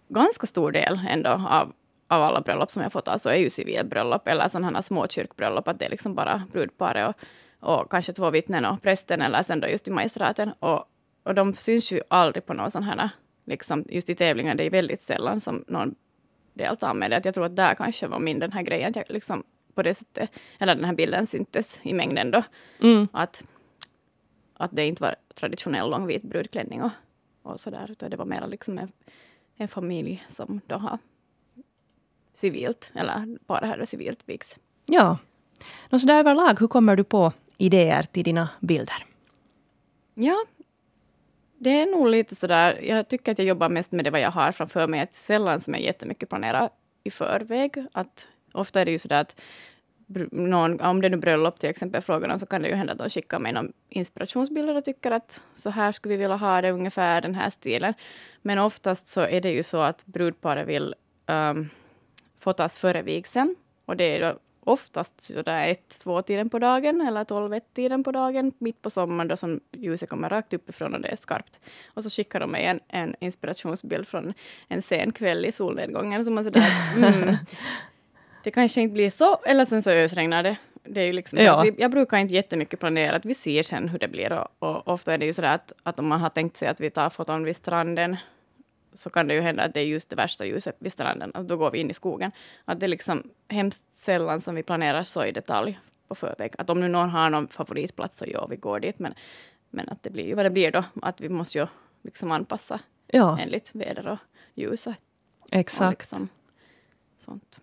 ganska 0.08 0.46
stor 0.46 0.72
del 0.72 1.00
ändå 1.08 1.30
av, 1.48 1.72
av 2.08 2.22
alla 2.22 2.40
bröllop 2.40 2.70
som 2.70 2.82
jag 2.82 2.92
fått, 2.92 3.08
alltså 3.08 3.30
är 3.30 3.36
ju 3.36 3.50
civilbröllop 3.50 4.28
eller 4.28 4.48
sådana 4.48 4.78
här 4.78 4.82
små 4.82 5.08
kyrkbröllop, 5.08 5.68
att 5.68 5.78
det 5.78 5.84
är 5.84 5.90
liksom 5.90 6.14
bara 6.14 6.42
brudparet 6.52 7.16
och, 7.60 7.80
och 7.80 7.90
kanske 7.90 8.12
två 8.12 8.30
vittnen 8.30 8.64
och 8.64 8.82
prästen 8.82 9.22
eller 9.22 9.42
sen 9.42 9.60
då 9.60 9.68
just 9.68 9.88
i 9.88 9.90
magistraten. 9.90 10.52
Och, 10.60 10.84
och 11.22 11.34
de 11.34 11.54
syns 11.54 11.92
ju 11.92 12.00
aldrig 12.08 12.46
på 12.46 12.54
någon 12.54 12.70
sån 12.70 12.82
här, 12.82 13.10
liksom 13.44 13.84
just 13.88 14.10
i 14.10 14.14
tävlingar, 14.14 14.54
det 14.54 14.64
är 14.64 14.70
väldigt 14.70 15.02
sällan 15.02 15.40
som 15.40 15.64
någon 15.66 15.94
deltar 16.54 16.94
med 16.94 17.10
det. 17.10 17.16
Att 17.16 17.24
jag 17.24 17.34
tror 17.34 17.44
att 17.44 17.56
där 17.56 17.74
kanske 17.74 18.06
var 18.06 18.18
min 18.18 18.38
den 18.38 18.52
här 18.52 18.62
grejen, 18.62 18.90
att 18.90 18.96
jag 18.96 19.04
liksom 19.08 19.44
på 19.74 19.82
det 19.82 19.94
sättet, 19.94 20.30
eller 20.58 20.74
den 20.74 20.84
här 20.84 20.94
bilden 20.94 21.26
syntes 21.26 21.80
i 21.82 21.94
mängden 21.94 22.30
då. 22.30 22.42
mm. 22.82 23.08
Att, 23.12 23.44
att 24.54 24.70
det 24.72 24.86
inte 24.86 25.02
var 25.02 25.14
traditionell 25.34 25.90
långvit 25.90 26.22
brudklänning 26.22 26.82
och, 26.82 26.90
och 27.42 27.60
sådär, 27.60 27.86
utan 27.90 28.10
det 28.10 28.16
var 28.16 28.24
mer 28.24 28.46
liksom 28.46 28.78
en, 28.78 28.92
en 29.56 29.68
familj 29.68 30.24
som 30.28 30.60
då 30.66 30.76
har 30.76 30.98
civilt, 32.38 32.90
eller 32.94 33.38
bara 33.46 33.66
här 33.66 33.84
civilt 33.84 34.22
vigs. 34.26 34.56
ja. 34.86 35.18
Nå, 35.90 35.98
så 35.98 36.06
där 36.06 36.18
överlag, 36.18 36.60
hur 36.60 36.68
kommer 36.68 36.96
du 36.96 37.04
på 37.04 37.32
idéer 37.56 38.02
till 38.02 38.24
dina 38.24 38.48
bilder? 38.60 39.06
Ja, 40.14 40.44
det 41.58 41.70
är 41.70 41.86
nog 41.86 42.08
lite 42.08 42.34
sådär, 42.34 42.80
jag 42.82 43.08
tycker 43.08 43.32
att 43.32 43.38
jag 43.38 43.48
jobbar 43.48 43.68
mest 43.68 43.92
med 43.92 44.04
det 44.04 44.10
vad 44.10 44.20
jag 44.20 44.30
har 44.30 44.52
framför 44.52 44.86
mig, 44.86 45.00
att 45.00 45.14
sällan 45.14 45.60
som 45.60 45.74
jag 45.74 45.82
jättemycket 45.82 46.28
planerar 46.28 46.70
i 47.04 47.10
förväg. 47.10 47.86
Att 47.92 48.28
ofta 48.52 48.80
är 48.80 48.84
det 48.84 48.90
ju 48.90 48.98
sådär 48.98 49.20
att 49.20 49.40
någon, 50.32 50.80
om 50.80 51.00
det 51.00 51.08
är 51.08 51.10
nu 51.10 51.16
bröllop 51.16 51.58
till 51.58 51.70
exempel, 51.70 52.02
frågorna, 52.02 52.38
så 52.38 52.46
kan 52.46 52.62
det 52.62 52.68
ju 52.68 52.74
hända 52.74 52.92
att 52.92 52.98
de 52.98 53.10
skickar 53.10 53.38
mig 53.38 53.52
någon 53.52 53.72
inspirationsbilder 53.88 54.76
och 54.76 54.84
tycker 54.84 55.10
att 55.10 55.42
så 55.54 55.70
här 55.70 55.92
skulle 55.92 56.14
vi 56.14 56.22
vilja 56.22 56.36
ha 56.36 56.60
det, 56.60 56.70
ungefär 56.70 57.20
den 57.20 57.34
här 57.34 57.50
stilen. 57.50 57.94
Men 58.42 58.58
oftast 58.58 59.08
så 59.08 59.20
är 59.20 59.40
det 59.40 59.50
ju 59.50 59.62
så 59.62 59.80
att 59.80 60.06
brudparet 60.06 60.68
vill 60.68 60.94
um, 61.26 61.70
fotas 62.48 62.78
före 62.78 63.02
vigseln. 63.02 63.56
Och 63.86 63.96
det 63.96 64.04
är 64.04 64.20
då 64.20 64.38
oftast 64.60 65.20
sådär 65.20 65.68
ett, 65.68 66.00
två 66.02 66.22
tiden 66.22 66.50
på 66.50 66.58
dagen 66.58 67.00
eller 67.00 67.24
tolv, 67.24 67.54
ett 67.54 67.74
tiden 67.74 68.04
på 68.04 68.12
dagen 68.12 68.52
mitt 68.58 68.82
på 68.82 68.90
sommaren 68.90 69.28
då 69.28 69.36
som 69.36 69.60
ljuset 69.72 70.08
kommer 70.08 70.28
rakt 70.28 70.52
uppifrån 70.52 70.94
och 70.94 71.00
det 71.00 71.08
är 71.08 71.16
skarpt. 71.16 71.60
Och 71.94 72.02
så 72.02 72.10
skickar 72.10 72.40
de 72.40 72.50
mig 72.50 72.64
en, 72.64 72.80
en 72.88 73.14
inspirationsbild 73.20 74.08
från 74.08 74.34
en 74.68 74.82
sen 74.82 75.12
kväll 75.12 75.44
i 75.44 75.52
solnedgången 75.52 76.24
som 76.24 76.34
man 76.34 76.44
sådär, 76.44 76.66
mm, 76.96 77.36
det 78.44 78.50
kanske 78.50 78.80
inte 78.80 78.92
blir 78.92 79.10
så, 79.10 79.36
eller 79.46 79.64
sen 79.64 79.82
så 79.82 79.90
ösregnar 79.90 80.42
det. 80.42 80.56
Det 80.84 81.00
är 81.00 81.06
ju 81.06 81.12
liksom, 81.12 81.38
Ja. 81.38 81.62
vi, 81.62 81.74
jag 81.78 81.90
brukar 81.90 82.18
inte 82.18 82.34
jättemycket 82.34 82.80
planera, 82.80 83.16
att 83.16 83.24
vi 83.24 83.34
ser 83.34 83.62
sen 83.62 83.88
hur 83.88 83.98
det 83.98 84.08
blir. 84.08 84.32
Och, 84.32 84.48
och 84.58 84.88
ofta 84.88 85.14
är 85.14 85.18
det 85.18 85.26
ju 85.26 85.32
sådär 85.32 85.54
att, 85.54 85.72
att 85.82 85.98
om 85.98 86.08
man 86.08 86.20
har 86.20 86.30
tänkt 86.30 86.56
sig 86.56 86.68
att 86.68 86.80
vi 86.80 86.90
tar 86.90 87.10
foton 87.10 87.44
vid 87.44 87.56
stranden, 87.56 88.16
så 88.98 89.10
kan 89.10 89.28
det 89.28 89.34
ju 89.34 89.40
hända 89.40 89.62
att 89.62 89.74
det 89.74 89.80
är 89.80 89.84
just 89.84 90.10
det 90.10 90.16
värsta 90.16 90.44
ljuset 90.44 90.76
vid 90.78 90.92
stranden, 90.92 91.30
och 91.30 91.44
då 91.44 91.56
går 91.56 91.70
vi 91.70 91.78
in 91.78 91.90
i 91.90 91.94
skogen. 91.94 92.32
Att 92.64 92.80
det 92.80 92.86
är 92.86 92.88
liksom 92.88 93.30
hemskt 93.48 93.84
sällan 93.92 94.40
som 94.40 94.54
vi 94.54 94.62
planerar 94.62 95.04
så 95.04 95.24
i 95.24 95.32
detalj 95.32 95.78
på 96.08 96.14
förväg. 96.14 96.54
Att 96.58 96.70
om 96.70 96.80
nu 96.80 96.88
någon 96.88 97.10
har 97.10 97.30
någon 97.30 97.48
favoritplats 97.48 98.18
så 98.18 98.24
ja, 98.28 98.46
vi 98.46 98.56
går 98.56 98.80
dit, 98.80 98.98
men, 98.98 99.14
men 99.70 99.88
att 99.88 100.02
det 100.02 100.10
blir 100.10 100.26
ju 100.26 100.34
vad 100.34 100.44
det 100.44 100.50
blir 100.50 100.70
då. 100.70 100.84
Att 101.02 101.20
vi 101.20 101.28
måste 101.28 101.58
ju 101.58 101.66
liksom 102.02 102.32
anpassa 102.32 102.80
Ja, 103.06 103.38
enligt 103.40 103.74
väder 103.74 104.08
och 104.08 104.18
ljus 104.54 104.86
och, 104.86 104.94
och 105.40 105.48
exakt. 105.50 106.00
liksom 106.00 106.28
sånt. 107.18 107.60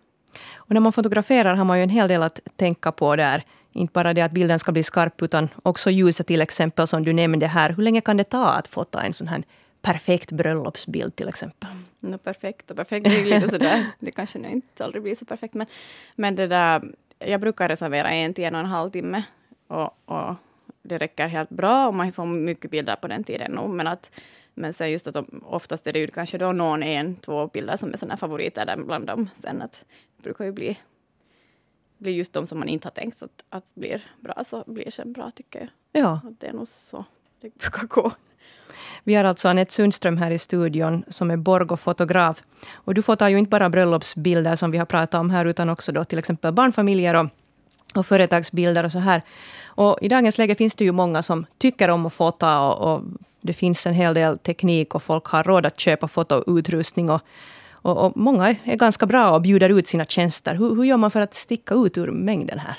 Och 0.54 0.70
när 0.70 0.80
man 0.80 0.92
fotograferar 0.92 1.54
har 1.54 1.64
man 1.64 1.78
ju 1.78 1.82
en 1.82 1.88
hel 1.90 2.08
del 2.08 2.22
att 2.22 2.40
tänka 2.56 2.92
på 2.92 3.16
där. 3.16 3.42
Inte 3.72 3.92
bara 3.92 4.14
det 4.14 4.22
att 4.22 4.32
bilden 4.32 4.58
ska 4.58 4.72
bli 4.72 4.82
skarp, 4.82 5.22
utan 5.22 5.48
också 5.62 5.90
ljuset 5.90 6.26
till 6.26 6.40
exempel 6.40 6.86
som 6.86 7.04
du 7.04 7.12
nämnde 7.12 7.46
här. 7.46 7.70
Hur 7.70 7.82
länge 7.82 8.00
kan 8.00 8.16
det 8.16 8.24
ta 8.24 8.48
att 8.48 8.68
fota 8.68 9.02
en 9.02 9.12
sån 9.12 9.28
här 9.28 9.42
perfekt 9.86 10.32
bröllopsbild 10.32 11.16
till 11.16 11.28
exempel? 11.28 11.70
No, 12.00 12.18
perfekt 12.18 12.70
och 12.70 12.76
perfekt, 12.76 13.04
det 13.04 13.20
är 13.20 13.24
lite 13.24 13.48
sådär, 13.48 13.86
det 13.98 14.10
kanske 14.10 14.38
nu 14.38 14.48
inte 14.48 14.84
aldrig 14.84 15.02
blir 15.02 15.14
så 15.14 15.24
perfekt, 15.24 15.54
men, 15.54 15.66
men 16.14 16.34
det 16.34 16.46
där, 16.46 16.82
jag 17.18 17.40
brukar 17.40 17.68
reservera 17.68 18.10
en 18.10 18.34
till 18.34 18.44
en 18.44 18.54
och 18.54 18.60
en 18.60 18.66
halv 18.66 18.90
timme 18.90 19.22
och, 19.66 19.98
och 20.04 20.34
det 20.82 20.98
räcker 20.98 21.26
helt 21.26 21.50
bra 21.50 21.86
och 21.86 21.94
man 21.94 22.12
får 22.12 22.26
mycket 22.26 22.70
bilder 22.70 22.96
på 22.96 23.08
den 23.08 23.24
tiden 23.24 23.52
nog, 23.52 23.70
men 23.70 23.86
att 23.86 24.10
men 24.58 24.72
sen 24.72 24.90
just 24.90 25.06
att 25.06 25.14
de, 25.14 25.42
oftast 25.44 25.86
är 25.86 25.92
det 25.92 25.98
ju 25.98 26.06
kanske 26.06 26.38
då 26.38 26.52
någon, 26.52 26.82
en, 26.82 27.16
två 27.16 27.46
bilder 27.46 27.76
som 27.76 27.92
är 27.92 27.96
sådana 27.96 28.16
favoriter 28.16 28.66
där 28.66 28.76
bland 28.76 29.06
dem. 29.06 29.28
Sen 29.34 29.62
att 29.62 29.84
det 30.16 30.22
brukar 30.22 30.44
ju 30.44 30.52
bli, 30.52 30.78
bli 31.98 32.12
just 32.12 32.32
de 32.32 32.46
som 32.46 32.58
man 32.58 32.68
inte 32.68 32.86
har 32.86 32.92
tänkt 32.92 33.22
att, 33.22 33.44
att 33.48 33.74
blir 33.74 34.02
bra, 34.20 34.44
så 34.44 34.64
blir 34.66 34.90
sen 34.90 35.12
bra 35.12 35.30
tycker 35.30 35.60
jag. 35.60 36.02
Ja, 36.02 36.20
Att 36.24 36.40
det 36.40 36.46
är 36.46 36.52
nog 36.52 36.68
så 36.68 37.04
det 37.40 37.54
brukar 37.54 37.86
gå 37.86 38.12
vi 39.04 39.14
har 39.14 39.24
alltså 39.24 39.48
Anette 39.48 39.72
Sundström 39.72 40.16
här 40.16 40.30
i 40.30 40.38
studion 40.38 41.04
som 41.08 41.30
är 41.30 41.36
Borgo-fotograf. 41.36 42.42
Och 42.74 42.94
du 42.94 43.02
fotar 43.02 43.28
ju 43.28 43.38
inte 43.38 43.50
bara 43.50 43.70
bröllopsbilder 43.70 44.56
som 44.56 44.70
vi 44.70 44.78
har 44.78 44.86
pratat 44.86 45.20
om 45.20 45.30
här, 45.30 45.46
utan 45.46 45.68
också 45.68 45.92
då 45.92 46.04
till 46.04 46.18
exempel 46.18 46.52
barnfamiljer 46.52 47.14
och, 47.14 47.26
och 47.94 48.06
företagsbilder 48.06 48.84
och 48.84 48.92
så 48.92 48.98
här. 48.98 49.22
Och 49.66 49.98
i 50.02 50.08
dagens 50.08 50.38
läge 50.38 50.54
finns 50.54 50.74
det 50.74 50.84
ju 50.84 50.92
många 50.92 51.22
som 51.22 51.46
tycker 51.58 51.88
om 51.88 52.06
att 52.06 52.14
fota 52.14 52.60
och, 52.60 52.94
och 52.94 53.02
det 53.40 53.52
finns 53.52 53.86
en 53.86 53.94
hel 53.94 54.14
del 54.14 54.38
teknik 54.38 54.94
och 54.94 55.02
folk 55.02 55.24
har 55.26 55.44
råd 55.44 55.66
att 55.66 55.80
köpa 55.80 56.08
fotoutrustning. 56.08 57.10
Och, 57.10 57.20
och, 57.72 58.06
och 58.06 58.16
många 58.16 58.48
är, 58.48 58.56
är 58.64 58.76
ganska 58.76 59.06
bra 59.06 59.30
och 59.30 59.42
bjuder 59.42 59.68
ut 59.68 59.86
sina 59.86 60.04
tjänster. 60.04 60.54
Hur, 60.54 60.74
hur 60.74 60.84
gör 60.84 60.96
man 60.96 61.10
för 61.10 61.20
att 61.20 61.34
sticka 61.34 61.74
ut 61.74 61.98
ur 61.98 62.10
mängden 62.10 62.58
här? 62.58 62.76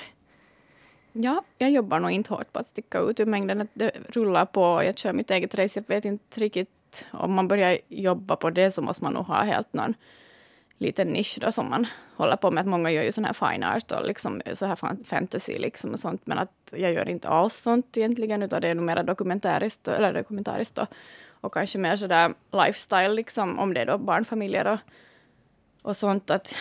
Ja, 1.20 1.44
jag 1.58 1.72
jobbar 1.72 2.00
nog 2.00 2.12
inte 2.12 2.34
hårt 2.34 2.54
på 2.54 2.60
att 2.60 2.68
sticka 2.68 3.00
ut 3.00 3.20
ur 3.20 3.26
mängden. 3.26 3.62
Att 3.62 3.68
Det 3.74 3.92
rullar 4.10 4.46
på. 4.46 4.84
Jag 4.84 4.98
kör 4.98 5.14
mitt 5.14 5.32
eget 5.32 5.56
race. 5.56 5.80
Jag 5.80 5.96
vet 5.96 6.06
inte 6.06 6.40
riktigt 6.40 7.08
om 7.12 7.34
man 7.34 7.48
börjar 7.48 7.78
jobba 7.88 8.36
på 8.36 8.50
det 8.50 8.72
så 8.72 8.82
måste 8.82 9.04
man 9.04 9.14
nog 9.14 9.26
ha 9.26 9.44
helt 9.44 9.74
någon 9.74 9.94
liten 10.78 11.08
nisch 11.08 11.38
då 11.42 11.52
som 11.52 11.70
man 11.70 11.88
håller 12.16 12.36
på 12.36 12.52
med. 12.52 12.62
Att 12.62 12.68
många 12.68 12.92
gör 12.92 13.04
ju 13.04 13.12
sån 13.12 13.26
här 13.26 13.34
fine 13.34 13.64
art 13.64 13.92
och 13.92 14.08
liksom 14.08 14.42
så 14.54 14.66
här 14.66 15.04
fantasy 15.04 15.58
liksom 15.58 15.94
och 15.94 16.00
sånt. 16.00 16.28
Men 16.28 16.38
att 16.38 16.74
jag 16.76 16.94
gör 16.94 17.10
inte 17.10 17.28
alls 17.28 17.56
sånt 17.56 17.98
egentligen 17.98 18.44
utan 18.44 18.62
det 18.62 18.68
är 18.68 18.76
nog 18.76 18.86
mer 18.86 19.04
dokumentäriskt, 19.04 19.88
eller 19.88 20.14
dokumentariskt 20.14 20.78
och, 20.78 20.88
och 21.42 21.54
kanske 21.54 21.78
mer 21.78 21.96
sådär 21.96 22.34
lifestyle 22.52 23.14
liksom 23.14 23.60
om 23.60 23.74
det 23.74 23.82
är 23.82 23.86
då 23.86 23.98
barnfamiljer 23.98 24.68
och, 24.68 24.80
och 25.82 25.98
sånt. 25.98 26.30
Att 26.30 26.56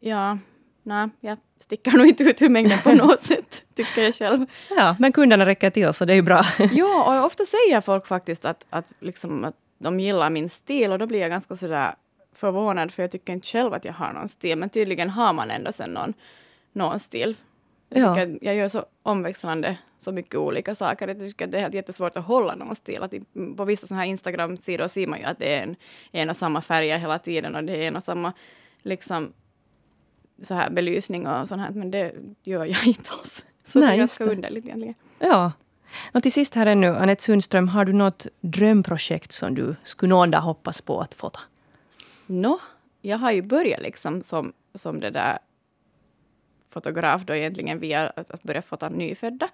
ja, 0.00 0.38
nej, 0.82 1.08
jag 1.20 1.38
sticker 1.58 1.92
nog 1.92 2.06
inte 2.06 2.24
ut 2.24 2.42
ur 2.42 2.48
mängden 2.48 2.78
på 2.78 2.92
något 3.06 3.22
sätt, 3.24 3.64
tycker 3.74 4.02
jag 4.02 4.14
själv. 4.14 4.46
Ja, 4.70 4.96
men 4.98 5.12
kunderna 5.12 5.46
räcker 5.46 5.70
till 5.70 5.92
så 5.92 6.04
det 6.04 6.12
är 6.12 6.16
ju 6.16 6.22
bra. 6.22 6.44
Ja, 6.72 7.18
och 7.20 7.26
ofta 7.26 7.44
säger 7.44 7.80
folk 7.80 8.06
faktiskt 8.06 8.44
att, 8.44 8.66
att, 8.70 8.86
liksom, 9.00 9.44
att 9.44 9.56
de 9.78 10.00
gillar 10.00 10.30
min 10.30 10.48
stil 10.48 10.92
och 10.92 10.98
då 10.98 11.06
blir 11.06 11.20
jag 11.20 11.30
ganska 11.30 11.56
sådär 11.56 11.94
förvånad 12.34 12.92
för 12.92 13.02
jag 13.02 13.10
tycker 13.10 13.32
inte 13.32 13.46
själv 13.46 13.74
att 13.74 13.84
jag 13.84 13.92
har 13.92 14.12
någon 14.12 14.28
stil 14.28 14.58
men 14.58 14.70
tydligen 14.70 15.10
har 15.10 15.32
man 15.32 15.50
ändå 15.50 15.72
sen 15.72 15.90
någon, 15.90 16.14
någon 16.72 16.98
stil. 16.98 17.36
Jag, 17.88 18.18
Ja. 18.18 18.36
jag 18.40 18.54
gör 18.54 18.68
så 18.68 18.84
omväxlande 19.02 19.78
så 19.98 20.12
mycket 20.12 20.34
olika 20.34 20.74
saker. 20.74 21.08
Jag 21.08 21.18
tycker 21.18 21.44
att 21.44 21.50
det 21.52 21.58
är 21.58 21.74
jättesvårt 21.74 22.16
att 22.16 22.24
hålla 22.26 22.54
någon 22.54 22.74
stil. 22.76 23.02
Att 23.02 23.14
på 23.56 23.64
vissa 23.64 23.86
såna 23.86 24.00
här 24.00 24.06
Instagram-sidor 24.06 24.88
ser 24.88 25.06
man 25.06 25.18
ju 25.18 25.24
att 25.24 25.38
det 25.38 25.54
är 25.54 25.62
en, 25.62 25.76
en 26.12 26.30
och 26.30 26.36
samma 26.36 26.60
färger 26.60 26.98
hela 26.98 27.18
tiden 27.18 27.54
och 27.54 27.64
det 27.64 27.72
är 27.76 27.88
en 27.88 27.96
och 27.96 28.02
samma 28.02 28.32
liksom, 28.82 29.32
så 30.42 30.54
här 30.54 30.70
belysning 30.70 31.26
och 31.26 31.48
sånt 31.48 31.62
här. 31.62 31.70
Men 31.70 31.90
det 31.90 32.12
gör 32.42 32.64
jag 32.64 32.86
inte 32.86 33.10
alls. 33.10 33.44
Så 33.64 33.78
Nej, 33.78 33.88
det 33.88 33.94
är 33.94 33.98
ganska 33.98 34.24
underligt 34.24 34.64
egentligen. 34.64 34.94
Ja. 35.18 35.52
Och 36.12 36.22
till 36.22 36.32
sist 36.32 36.54
här 36.54 36.66
ännu, 36.66 36.96
Anette 36.96 37.22
Sundström, 37.22 37.68
har 37.68 37.84
du 37.84 37.92
något 37.92 38.26
drömprojekt 38.40 39.32
som 39.32 39.54
du 39.54 39.76
skulle 39.82 40.10
någon 40.10 40.30
dag 40.30 40.40
hoppas 40.40 40.80
på 40.80 41.00
att 41.00 41.14
fota? 41.14 41.40
Nå, 42.26 42.60
jag 43.00 43.18
har 43.18 43.32
ju 43.32 43.42
börjat 43.42 43.82
liksom 43.82 44.22
som, 44.22 44.52
som 44.74 45.00
det 45.00 45.10
där 45.10 45.38
fotograf 46.70 47.22
då 47.22 47.34
egentligen 47.34 47.78
via 47.78 48.08
att, 48.08 48.30
att 48.30 48.42
börja 48.42 48.62
fota 48.62 48.88
nyfödda. 48.88 49.48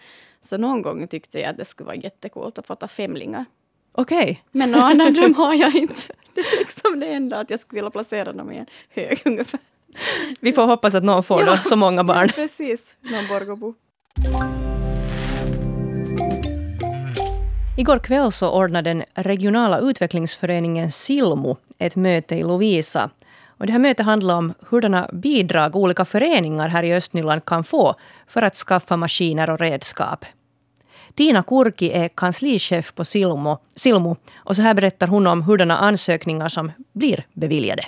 Så 0.44 0.56
någon 0.56 0.82
gång 0.82 1.08
tyckte 1.08 1.40
jag 1.40 1.50
att 1.50 1.56
det 1.56 1.64
skulle 1.64 1.86
vara 1.86 1.96
jättekult 1.96 2.58
att 2.58 2.66
fota 2.66 2.88
femlingar. 2.88 3.44
Okej. 3.92 4.44
Men 4.50 4.70
någon 4.70 4.82
annan 4.82 5.14
dröm 5.14 5.34
har 5.34 5.54
jag 5.54 5.74
inte. 5.74 6.12
Det 6.34 6.40
är 6.40 6.58
liksom 6.58 7.00
det 7.00 7.06
enda 7.06 7.40
att 7.40 7.50
jag 7.50 7.60
skulle 7.60 7.80
vilja 7.80 7.90
placera 7.90 8.32
dem 8.32 8.52
i 8.52 8.58
en 8.58 8.66
hög 8.88 9.22
ungefär. 9.24 9.60
Vi 10.40 10.52
får 10.52 10.66
hoppas 10.66 10.94
att 10.94 11.04
någon 11.04 11.22
får 11.22 11.44
då 11.44 11.56
så 11.56 11.76
många 11.76 12.04
barn. 12.04 12.28
Precis, 12.28 12.80
någon 13.00 13.28
Borgåbo. 13.28 13.74
Igår 17.78 17.98
kväll 17.98 18.32
så 18.32 18.50
ordnade 18.50 18.90
den 18.90 19.04
regionala 19.14 19.78
utvecklingsföreningen 19.78 20.92
Silmo 20.92 21.56
ett 21.78 21.96
möte 21.96 22.36
i 22.36 22.42
Lovisa. 22.42 23.10
Och 23.46 23.66
det 23.66 23.72
här 23.72 23.78
mötet 23.78 24.06
handlar 24.06 24.34
om 24.34 24.54
hurdana 24.70 25.10
bidrag 25.12 25.76
olika 25.76 26.04
föreningar 26.04 26.68
här 26.68 26.82
i 26.82 26.94
Östnyland 26.94 27.44
kan 27.44 27.64
få 27.64 27.94
för 28.28 28.42
att 28.42 28.54
skaffa 28.54 28.96
maskiner 28.96 29.50
och 29.50 29.60
redskap. 29.60 30.24
Tina 31.14 31.42
Kurki 31.42 31.92
är 31.92 32.08
kanslichef 32.08 32.94
på 32.94 33.04
Silmo, 33.04 33.58
Silmo 33.74 34.16
och 34.36 34.56
så 34.56 34.62
här 34.62 34.74
berättar 34.74 35.06
hon 35.06 35.26
om 35.26 35.42
hurdana 35.42 35.78
ansökningar 35.78 36.48
som 36.48 36.72
blir 36.92 37.26
beviljade. 37.32 37.82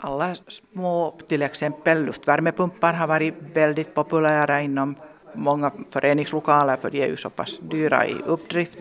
Alla 0.00 0.34
små, 0.48 1.18
till 1.28 1.42
exempel 1.42 2.04
luftvärmepumpar 2.04 2.92
har 2.92 3.06
varit 3.06 3.34
väldigt 3.54 3.94
populära 3.94 4.60
inom 4.60 4.94
många 5.34 5.72
föreningslokaler 5.90 6.76
för 6.76 6.90
de 6.90 7.02
är 7.02 7.08
ju 7.08 7.16
så 7.16 7.30
pass 7.30 7.58
dyra 7.62 8.06
i 8.06 8.14
uppdrift. 8.26 8.78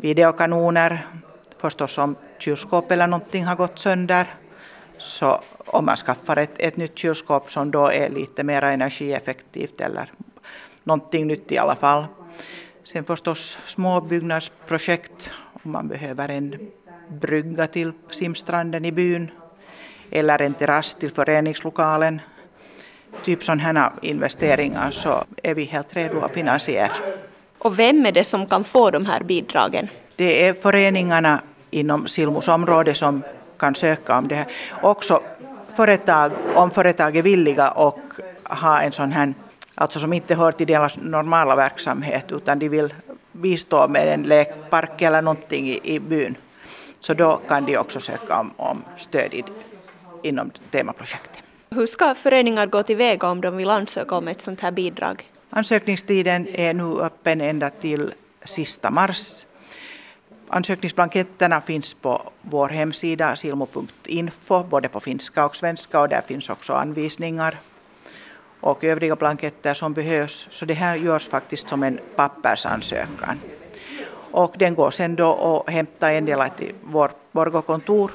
Videokanoner, 0.00 1.06
förstås 1.58 1.98
om 1.98 2.16
kylskåp 2.38 2.90
eller 2.90 3.06
någonting 3.06 3.44
har 3.44 3.56
gått 3.56 3.78
sönder. 3.78 4.34
Så 4.98 5.40
om 5.66 5.84
man 5.84 5.96
skaffar 5.96 6.36
ett, 6.36 6.58
ett 6.58 6.76
nytt 6.76 6.98
kylskåp 6.98 7.50
som 7.50 7.70
då 7.70 7.90
är 7.90 8.08
lite 8.10 8.44
mer 8.44 8.62
energieffektivt 8.62 9.80
eller 9.80 10.12
någonting 10.84 11.26
nytt 11.26 11.52
i 11.52 11.58
alla 11.58 11.76
fall. 11.76 12.04
Sen 12.84 13.04
förstås 13.04 13.58
små 13.66 14.00
byggnadsprojekt 14.00 15.30
om 15.64 15.72
man 15.72 15.88
behöver 15.88 16.28
en 16.28 16.70
brygga 17.08 17.66
till 17.66 17.92
simstranden 18.10 18.84
i 18.84 18.92
byn 18.92 19.30
eller 20.14 20.42
en 20.42 20.54
terrass 20.54 20.94
till 20.94 21.10
föreningslokalen. 21.10 22.20
Typ 23.24 23.44
sådana 23.44 23.92
investeringar 24.02 24.90
så 24.90 25.24
är 25.42 25.54
vi 25.54 25.64
helt 25.64 25.96
redo 25.96 26.20
att 26.20 26.32
finansiera. 26.32 26.92
Och 27.58 27.78
vem 27.78 28.06
är 28.06 28.12
det 28.12 28.24
som 28.24 28.46
kan 28.46 28.64
få 28.64 28.90
de 28.90 29.06
här 29.06 29.22
bidragen? 29.22 29.88
Det 30.16 30.48
är 30.48 30.52
föreningarna 30.52 31.40
inom 31.70 32.06
Silmos 32.06 32.48
område 32.48 32.94
som 32.94 33.22
kan 33.58 33.74
söka 33.74 34.18
om 34.18 34.28
det 34.28 34.34
här. 34.34 34.46
Också 34.82 35.20
företag, 35.76 36.32
om 36.54 36.70
företag 36.70 37.16
är 37.16 37.22
villiga 37.22 37.70
och 37.70 38.00
ha 38.44 38.80
en 38.80 38.92
sån 38.92 39.12
här, 39.12 39.34
alltså 39.74 40.00
som 40.00 40.12
inte 40.12 40.34
hör 40.34 40.52
till 40.52 40.66
deras 40.66 40.96
normala 40.96 41.56
verksamhet 41.56 42.32
utan 42.32 42.58
de 42.58 42.68
vill 42.68 42.94
bistå 43.32 43.88
med 43.88 44.08
en 44.08 44.22
lekpark 44.22 45.02
eller 45.02 45.22
någonting 45.22 45.68
i, 45.68 45.80
i 45.82 46.00
byn. 46.00 46.36
Så 47.00 47.14
då 47.14 47.40
kan 47.48 47.64
de 47.64 47.78
också 47.78 48.00
söka 48.00 48.40
om, 48.40 48.50
om 48.56 48.84
stöd 48.96 49.34
i, 49.34 49.44
inom 50.24 50.50
temaprojektet. 50.70 51.42
Hur 51.70 51.86
ska 51.86 52.14
föreningar 52.14 52.66
gå 52.66 52.82
tillväga 52.82 53.30
om 53.30 53.40
de 53.40 53.56
vill 53.56 53.70
ansöka 53.70 54.14
om 54.14 54.28
ett 54.28 54.42
sånt 54.42 54.60
här 54.60 54.70
bidrag? 54.70 55.30
Ansökningstiden 55.50 56.48
är 56.48 56.74
nu 56.74 57.00
öppen 57.00 57.40
ända 57.40 57.70
till 57.70 58.12
sista 58.44 58.90
mars. 58.90 59.46
Ansökningsblanketterna 60.48 61.60
finns 61.60 61.94
på 61.94 62.22
vår 62.42 62.68
hemsida 62.68 63.36
silmo.info 63.36 64.64
både 64.64 64.88
på 64.88 65.00
finska 65.00 65.46
och 65.46 65.56
svenska 65.56 66.00
och 66.00 66.08
där 66.08 66.22
finns 66.26 66.50
också 66.50 66.72
anvisningar 66.72 67.58
och 68.60 68.84
övriga 68.84 69.16
blanketter 69.16 69.74
som 69.74 69.92
behövs. 69.92 70.48
Så 70.50 70.64
det 70.64 70.74
här 70.74 70.96
görs 70.96 71.28
faktiskt 71.28 71.68
som 71.68 71.82
en 71.82 71.98
pappersansökan. 72.16 73.40
Och 74.30 74.54
den 74.58 74.74
går 74.74 74.90
sen 74.90 75.16
då 75.16 75.62
att 75.66 75.74
hämta 75.74 76.12
en 76.12 76.24
del 76.24 76.50
till 76.58 76.72
vår 76.82 77.10
Borgå-kontor. 77.32 78.10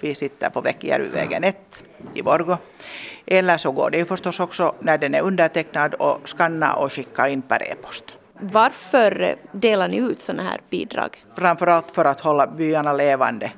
Vi 0.00 0.14
sitter 0.14 0.50
på 0.50 0.60
Väckijärvyvägen 0.60 1.44
1 1.44 1.84
i 2.14 2.22
Borgå. 2.22 2.58
Eller 3.26 3.58
så 3.58 3.72
går 3.72 3.90
det 3.90 3.98
ju 3.98 4.04
förstås 4.04 4.40
också 4.40 4.74
när 4.78 4.98
den 4.98 5.14
är 5.14 5.22
undertecknad 5.22 5.94
och 5.94 6.28
skanna 6.28 6.74
och 6.74 6.92
skicka 6.92 7.28
in 7.28 7.42
per 7.42 7.62
e-post. 7.62 8.16
Varför 8.40 9.36
delar 9.52 9.88
ni 9.88 9.96
ut 9.96 10.20
sådana 10.20 10.42
här 10.42 10.60
bidrag? 10.70 11.24
Framförallt 11.34 11.90
för 11.90 12.04
att 12.04 12.20
hålla 12.20 12.46
byarna 12.46 12.92
levande 12.92 13.52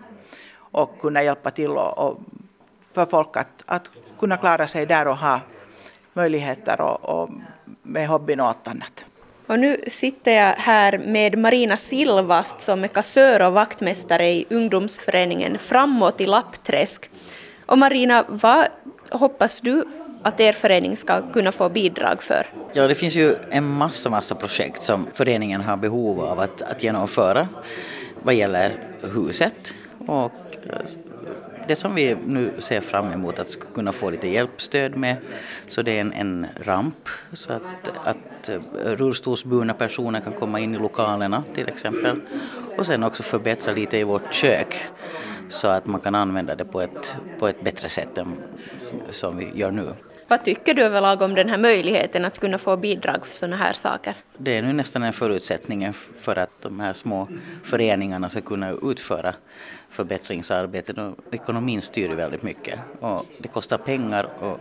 och 0.56 1.00
kunna 1.00 1.22
hjälpa 1.22 1.50
till 1.50 1.70
och, 1.70 1.98
och 1.98 2.20
för 2.92 3.06
folk 3.06 3.36
att, 3.36 3.62
att 3.66 3.90
kunna 4.18 4.36
klara 4.36 4.68
sig 4.68 4.86
där 4.86 5.08
och 5.08 5.16
ha 5.16 5.40
möjligheter 6.12 6.80
och, 6.80 7.04
och 7.04 7.30
med 7.82 8.08
hobbyn 8.08 8.40
och 8.40 8.46
allt 8.46 8.68
annat. 8.68 9.04
Och 9.50 9.58
nu 9.58 9.80
sitter 9.86 10.32
jag 10.32 10.52
här 10.52 10.98
med 10.98 11.38
Marina 11.38 11.76
Silvast 11.76 12.60
som 12.60 12.84
är 12.84 12.88
kassör 12.88 13.46
och 13.46 13.52
vaktmästare 13.52 14.28
i 14.28 14.46
ungdomsföreningen 14.50 15.58
Framåt 15.58 16.20
i 16.20 16.26
Lappträsk. 16.26 17.10
Och 17.66 17.78
Marina, 17.78 18.24
vad 18.28 18.66
hoppas 19.10 19.60
du 19.60 19.84
att 20.22 20.40
er 20.40 20.52
förening 20.52 20.96
ska 20.96 21.32
kunna 21.32 21.52
få 21.52 21.68
bidrag 21.68 22.22
för? 22.22 22.46
Ja, 22.72 22.86
det 22.86 22.94
finns 22.94 23.16
ju 23.16 23.36
en 23.50 23.68
massa, 23.68 24.10
massa 24.10 24.34
projekt 24.34 24.82
som 24.82 25.06
föreningen 25.14 25.60
har 25.60 25.76
behov 25.76 26.20
av 26.20 26.40
att, 26.40 26.62
att 26.62 26.82
genomföra 26.82 27.48
vad 28.22 28.34
gäller 28.34 28.72
huset 29.14 29.72
och 30.06 30.32
det 31.70 31.76
som 31.76 31.94
vi 31.94 32.16
nu 32.26 32.52
ser 32.58 32.80
fram 32.80 33.12
emot 33.12 33.38
att 33.38 33.58
kunna 33.74 33.92
få 33.92 34.10
lite 34.10 34.28
hjälpstöd 34.28 34.96
med 34.96 35.16
så 35.68 35.82
det 35.82 35.96
är 35.96 36.00
en, 36.00 36.12
en 36.12 36.46
ramp 36.60 37.08
så 37.32 37.52
att, 37.52 37.62
att 38.04 38.48
eh, 38.48 38.60
rullstolsburna 38.84 39.74
personer 39.74 40.20
kan 40.20 40.32
komma 40.32 40.60
in 40.60 40.74
i 40.74 40.78
lokalerna 40.78 41.42
till 41.54 41.68
exempel 41.68 42.20
och 42.78 42.86
sen 42.86 43.02
också 43.02 43.22
förbättra 43.22 43.72
lite 43.72 43.98
i 43.98 44.04
vårt 44.04 44.34
kök 44.34 44.76
så 45.48 45.68
att 45.68 45.86
man 45.86 46.00
kan 46.00 46.14
använda 46.14 46.54
det 46.54 46.64
på 46.64 46.80
ett, 46.80 47.16
på 47.38 47.48
ett 47.48 47.64
bättre 47.64 47.88
sätt 47.88 48.18
än 48.18 48.34
som 49.10 49.38
vi 49.38 49.50
gör 49.54 49.70
nu. 49.70 49.94
Vad 50.30 50.44
tycker 50.44 50.74
du 50.74 50.82
överlag 50.82 51.22
om 51.22 51.34
den 51.34 51.48
här 51.48 51.58
möjligheten 51.58 52.24
att 52.24 52.38
kunna 52.38 52.58
få 52.58 52.76
bidrag 52.76 53.26
för 53.26 53.34
sådana 53.34 53.56
här 53.56 53.72
saker? 53.72 54.14
Det 54.38 54.56
är 54.56 54.62
nu 54.62 54.72
nästan 54.72 55.02
en 55.02 55.12
förutsättning 55.12 55.92
för 55.92 56.36
att 56.36 56.50
de 56.62 56.80
här 56.80 56.92
små 56.92 57.28
föreningarna 57.64 58.30
ska 58.30 58.40
kunna 58.40 58.70
utföra 58.82 59.34
förbättringsarbetet. 59.88 60.96
Ekonomin 61.32 61.82
styr 61.82 62.08
väldigt 62.08 62.42
mycket 62.42 62.78
och 63.00 63.26
det 63.38 63.48
kostar 63.48 63.78
pengar 63.78 64.28
och 64.40 64.58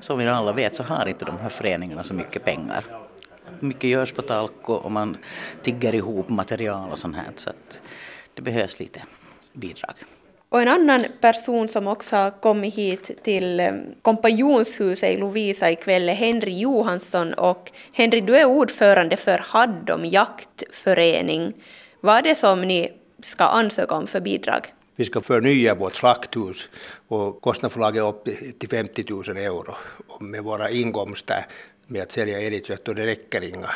som 0.00 0.18
vi 0.18 0.28
alla 0.28 0.52
vet 0.52 0.76
så 0.76 0.82
har 0.82 1.08
inte 1.08 1.24
de 1.24 1.38
här 1.38 1.48
föreningarna 1.48 2.02
så 2.02 2.14
mycket 2.14 2.44
pengar. 2.44 2.84
Mycket 3.60 3.90
görs 3.90 4.12
på 4.12 4.22
Talko 4.22 4.72
och 4.72 4.92
man 4.92 5.16
tigger 5.62 5.94
ihop 5.94 6.28
material 6.28 6.90
och 6.90 6.98
sånt 6.98 7.16
här 7.16 7.26
så 7.36 7.50
att 7.50 7.80
det 8.34 8.42
behövs 8.42 8.80
lite 8.80 9.02
bidrag. 9.52 9.94
Och 10.48 10.62
en 10.62 10.68
annan 10.68 11.04
person 11.20 11.68
som 11.68 11.86
också 11.86 12.16
har 12.16 12.30
kommit 12.30 12.74
hit 12.74 13.22
till 13.22 13.60
eh, 13.60 13.72
kompanjonshuset 14.02 15.10
i 15.10 15.16
Lovisa 15.16 15.70
ikväll 15.70 16.08
är 16.08 16.14
Henry 16.14 16.58
Johansson. 16.58 17.32
Och 17.34 17.70
Henry, 17.92 18.20
du 18.20 18.36
är 18.36 18.44
ordförande 18.44 19.16
för 19.16 19.38
Haddom 19.38 20.04
jaktförening. 20.04 21.52
Vad 22.00 22.16
är 22.16 22.22
det 22.22 22.34
som 22.34 22.62
ni 22.62 22.92
ska 23.22 23.44
ansöka 23.44 23.94
om 23.94 24.06
för 24.06 24.20
bidrag? 24.20 24.66
Vi 24.96 25.04
ska 25.04 25.20
förnya 25.20 25.74
vårt 25.74 25.96
slakthus 25.96 26.68
och 27.08 27.40
kostnadsförlaget 27.40 28.02
är 28.02 28.08
upp 28.08 28.24
till 28.58 28.68
50 28.68 29.04
000 29.10 29.36
euro. 29.36 29.74
Och 30.06 30.22
med 30.22 30.44
våra 30.44 30.70
inkomster 30.70 31.46
med 31.86 32.02
att 32.02 32.12
sälja 32.12 32.40
älgkött 32.40 32.88
och 32.88 32.94
det 32.94 33.06
räcker 33.06 33.44
inga. 33.44 33.70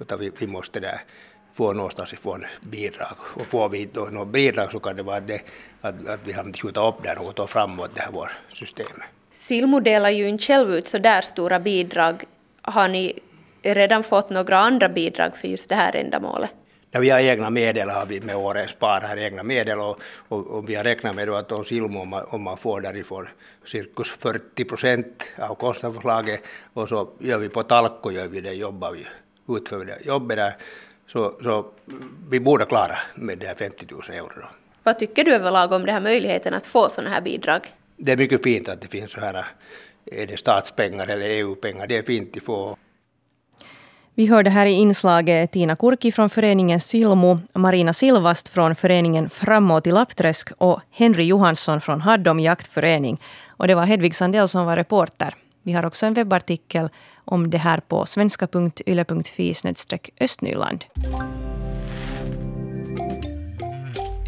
Utan 0.00 0.18
vi, 0.18 0.30
vi 0.38 0.46
måste 0.46 0.80
där 0.80 1.00
få 1.56 1.72
någonstans 1.72 2.12
ifrån 2.12 2.44
bidrag. 2.60 3.16
Och 3.20 3.46
får 3.46 3.68
vi 3.68 3.88
då 3.92 4.04
något 4.04 4.28
bidrag 4.28 4.72
så 4.72 4.80
kan 4.80 4.96
det 4.96 5.02
vara 5.02 5.20
det, 5.20 5.40
att, 5.80 6.08
att 6.08 6.20
vi 6.24 6.32
har 6.32 6.44
skjutit 6.44 6.76
upp 6.76 7.02
där 7.02 7.14
något 7.14 7.38
och 7.38 7.50
framåt 7.50 7.90
det 7.94 8.00
här 8.00 8.12
vårt 8.12 8.30
system. 8.48 8.96
Silmo 9.34 9.80
delar 9.80 10.10
ju 10.10 10.28
inte 10.28 10.44
själv 10.44 10.74
ut 10.74 10.88
så 10.88 10.98
där 10.98 11.22
stora 11.22 11.60
bidrag. 11.60 12.24
Har 12.62 12.88
ni 12.88 13.18
redan 13.62 14.02
fått 14.02 14.30
några 14.30 14.58
andra 14.58 14.88
bidrag 14.88 15.36
för 15.36 15.48
just 15.48 15.68
det 15.68 15.74
här 15.74 15.96
ändamålet? 15.96 16.50
Ja, 16.90 17.00
vi 17.00 17.10
har 17.10 17.20
egna 17.20 17.50
medel 17.50 17.88
har 17.88 18.06
vi 18.06 18.20
med 18.20 18.36
årens 18.36 18.70
spar 18.70 19.00
här 19.00 19.18
egna 19.18 19.42
medel 19.42 19.80
och, 19.80 20.00
och, 20.28 20.46
och 20.46 20.68
vi 20.68 20.74
har 20.74 20.84
räknat 20.84 21.14
med 21.14 21.28
att 21.28 21.52
om 21.52 21.64
Silmo 21.64 22.00
om 22.00 22.08
man, 22.08 22.24
om 22.28 22.42
man 22.42 22.56
får 22.56 22.80
därifrån 22.80 23.28
cirkus 23.64 24.10
40 24.10 24.64
procent 24.64 25.24
av 25.38 25.54
kostnadsförslaget 25.54 26.40
och 26.74 26.88
så 26.88 27.08
gör 27.18 27.38
vi 27.38 27.48
på 27.48 27.62
Talko 27.62 28.10
gör 28.10 28.28
vi 28.28 28.40
det, 28.40 28.52
jobbar 28.52 28.92
vi, 28.92 29.06
utför 29.56 29.78
vi 29.78 29.84
det 29.84 30.06
jobbet 30.06 30.36
där 30.36 30.56
så, 31.06 31.34
så 31.42 31.66
vi 32.28 32.40
borde 32.40 32.64
klara 32.64 32.96
med 33.14 33.38
de 33.38 33.46
här 33.46 33.54
50 33.54 33.86
000 33.90 34.02
euro. 34.10 34.46
Vad 34.82 34.98
tycker 34.98 35.24
du 35.24 35.34
överlag 35.34 35.72
om 35.72 35.82
den 35.86 35.94
här 35.94 36.00
möjligheten 36.00 36.54
att 36.54 36.66
få 36.66 36.88
sådana 36.88 37.10
här 37.10 37.20
bidrag? 37.20 37.60
Det 37.96 38.12
är 38.12 38.16
mycket 38.16 38.42
fint 38.42 38.68
att 38.68 38.80
det 38.80 38.88
finns 38.88 39.12
så 39.12 39.20
här, 39.20 39.46
är 40.06 40.26
det 40.26 40.36
statspengar 40.36 41.06
eller 41.08 41.26
EU-pengar, 41.26 41.86
det 41.86 41.96
är 41.96 42.02
fint 42.02 42.36
att 42.36 42.42
få. 42.42 42.76
Vi 44.14 44.26
hörde 44.26 44.50
här 44.50 44.66
i 44.66 44.70
inslaget 44.70 45.52
Tina 45.52 45.76
Kurki 45.76 46.12
från 46.12 46.30
föreningen 46.30 46.80
Silmo, 46.80 47.38
Marina 47.52 47.92
Silvast 47.92 48.48
från 48.48 48.76
föreningen 48.76 49.30
Framåt 49.30 49.86
i 49.86 49.92
Lappträsk 49.92 50.50
och 50.58 50.80
Henry 50.90 51.24
Johansson 51.24 51.80
från 51.80 52.00
Haddom 52.00 52.40
jaktförening. 52.40 53.20
Och 53.48 53.68
det 53.68 53.74
var 53.74 53.84
Hedvig 53.84 54.14
Sandell 54.14 54.48
som 54.48 54.66
var 54.66 54.76
reporter. 54.76 55.34
Vi 55.62 55.72
har 55.72 55.86
också 55.86 56.06
en 56.06 56.14
webbartikel 56.14 56.88
om 57.26 57.50
det 57.50 57.58
här 57.58 57.80
på 57.80 58.06
svenska.yle.fi 58.06 59.54
östnyland. 60.20 60.84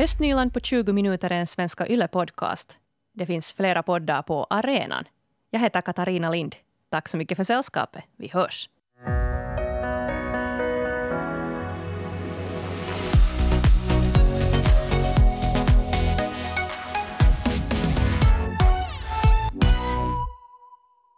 Östnyland 0.00 0.54
på 0.54 0.60
20 0.60 0.92
minuter 0.92 1.32
är 1.32 1.40
en 1.40 1.46
Svenska 1.46 1.86
Yle-podcast. 1.86 2.70
Det 3.14 3.26
finns 3.26 3.52
flera 3.52 3.82
poddar 3.82 4.22
på 4.22 4.46
arenan. 4.50 5.04
Jag 5.50 5.60
heter 5.60 5.80
Katarina 5.80 6.30
Lind. 6.30 6.56
Tack 6.90 7.08
så 7.08 7.16
mycket 7.16 7.36
för 7.36 7.44
sällskapet. 7.44 8.04
Vi 8.16 8.28
hörs. 8.28 8.68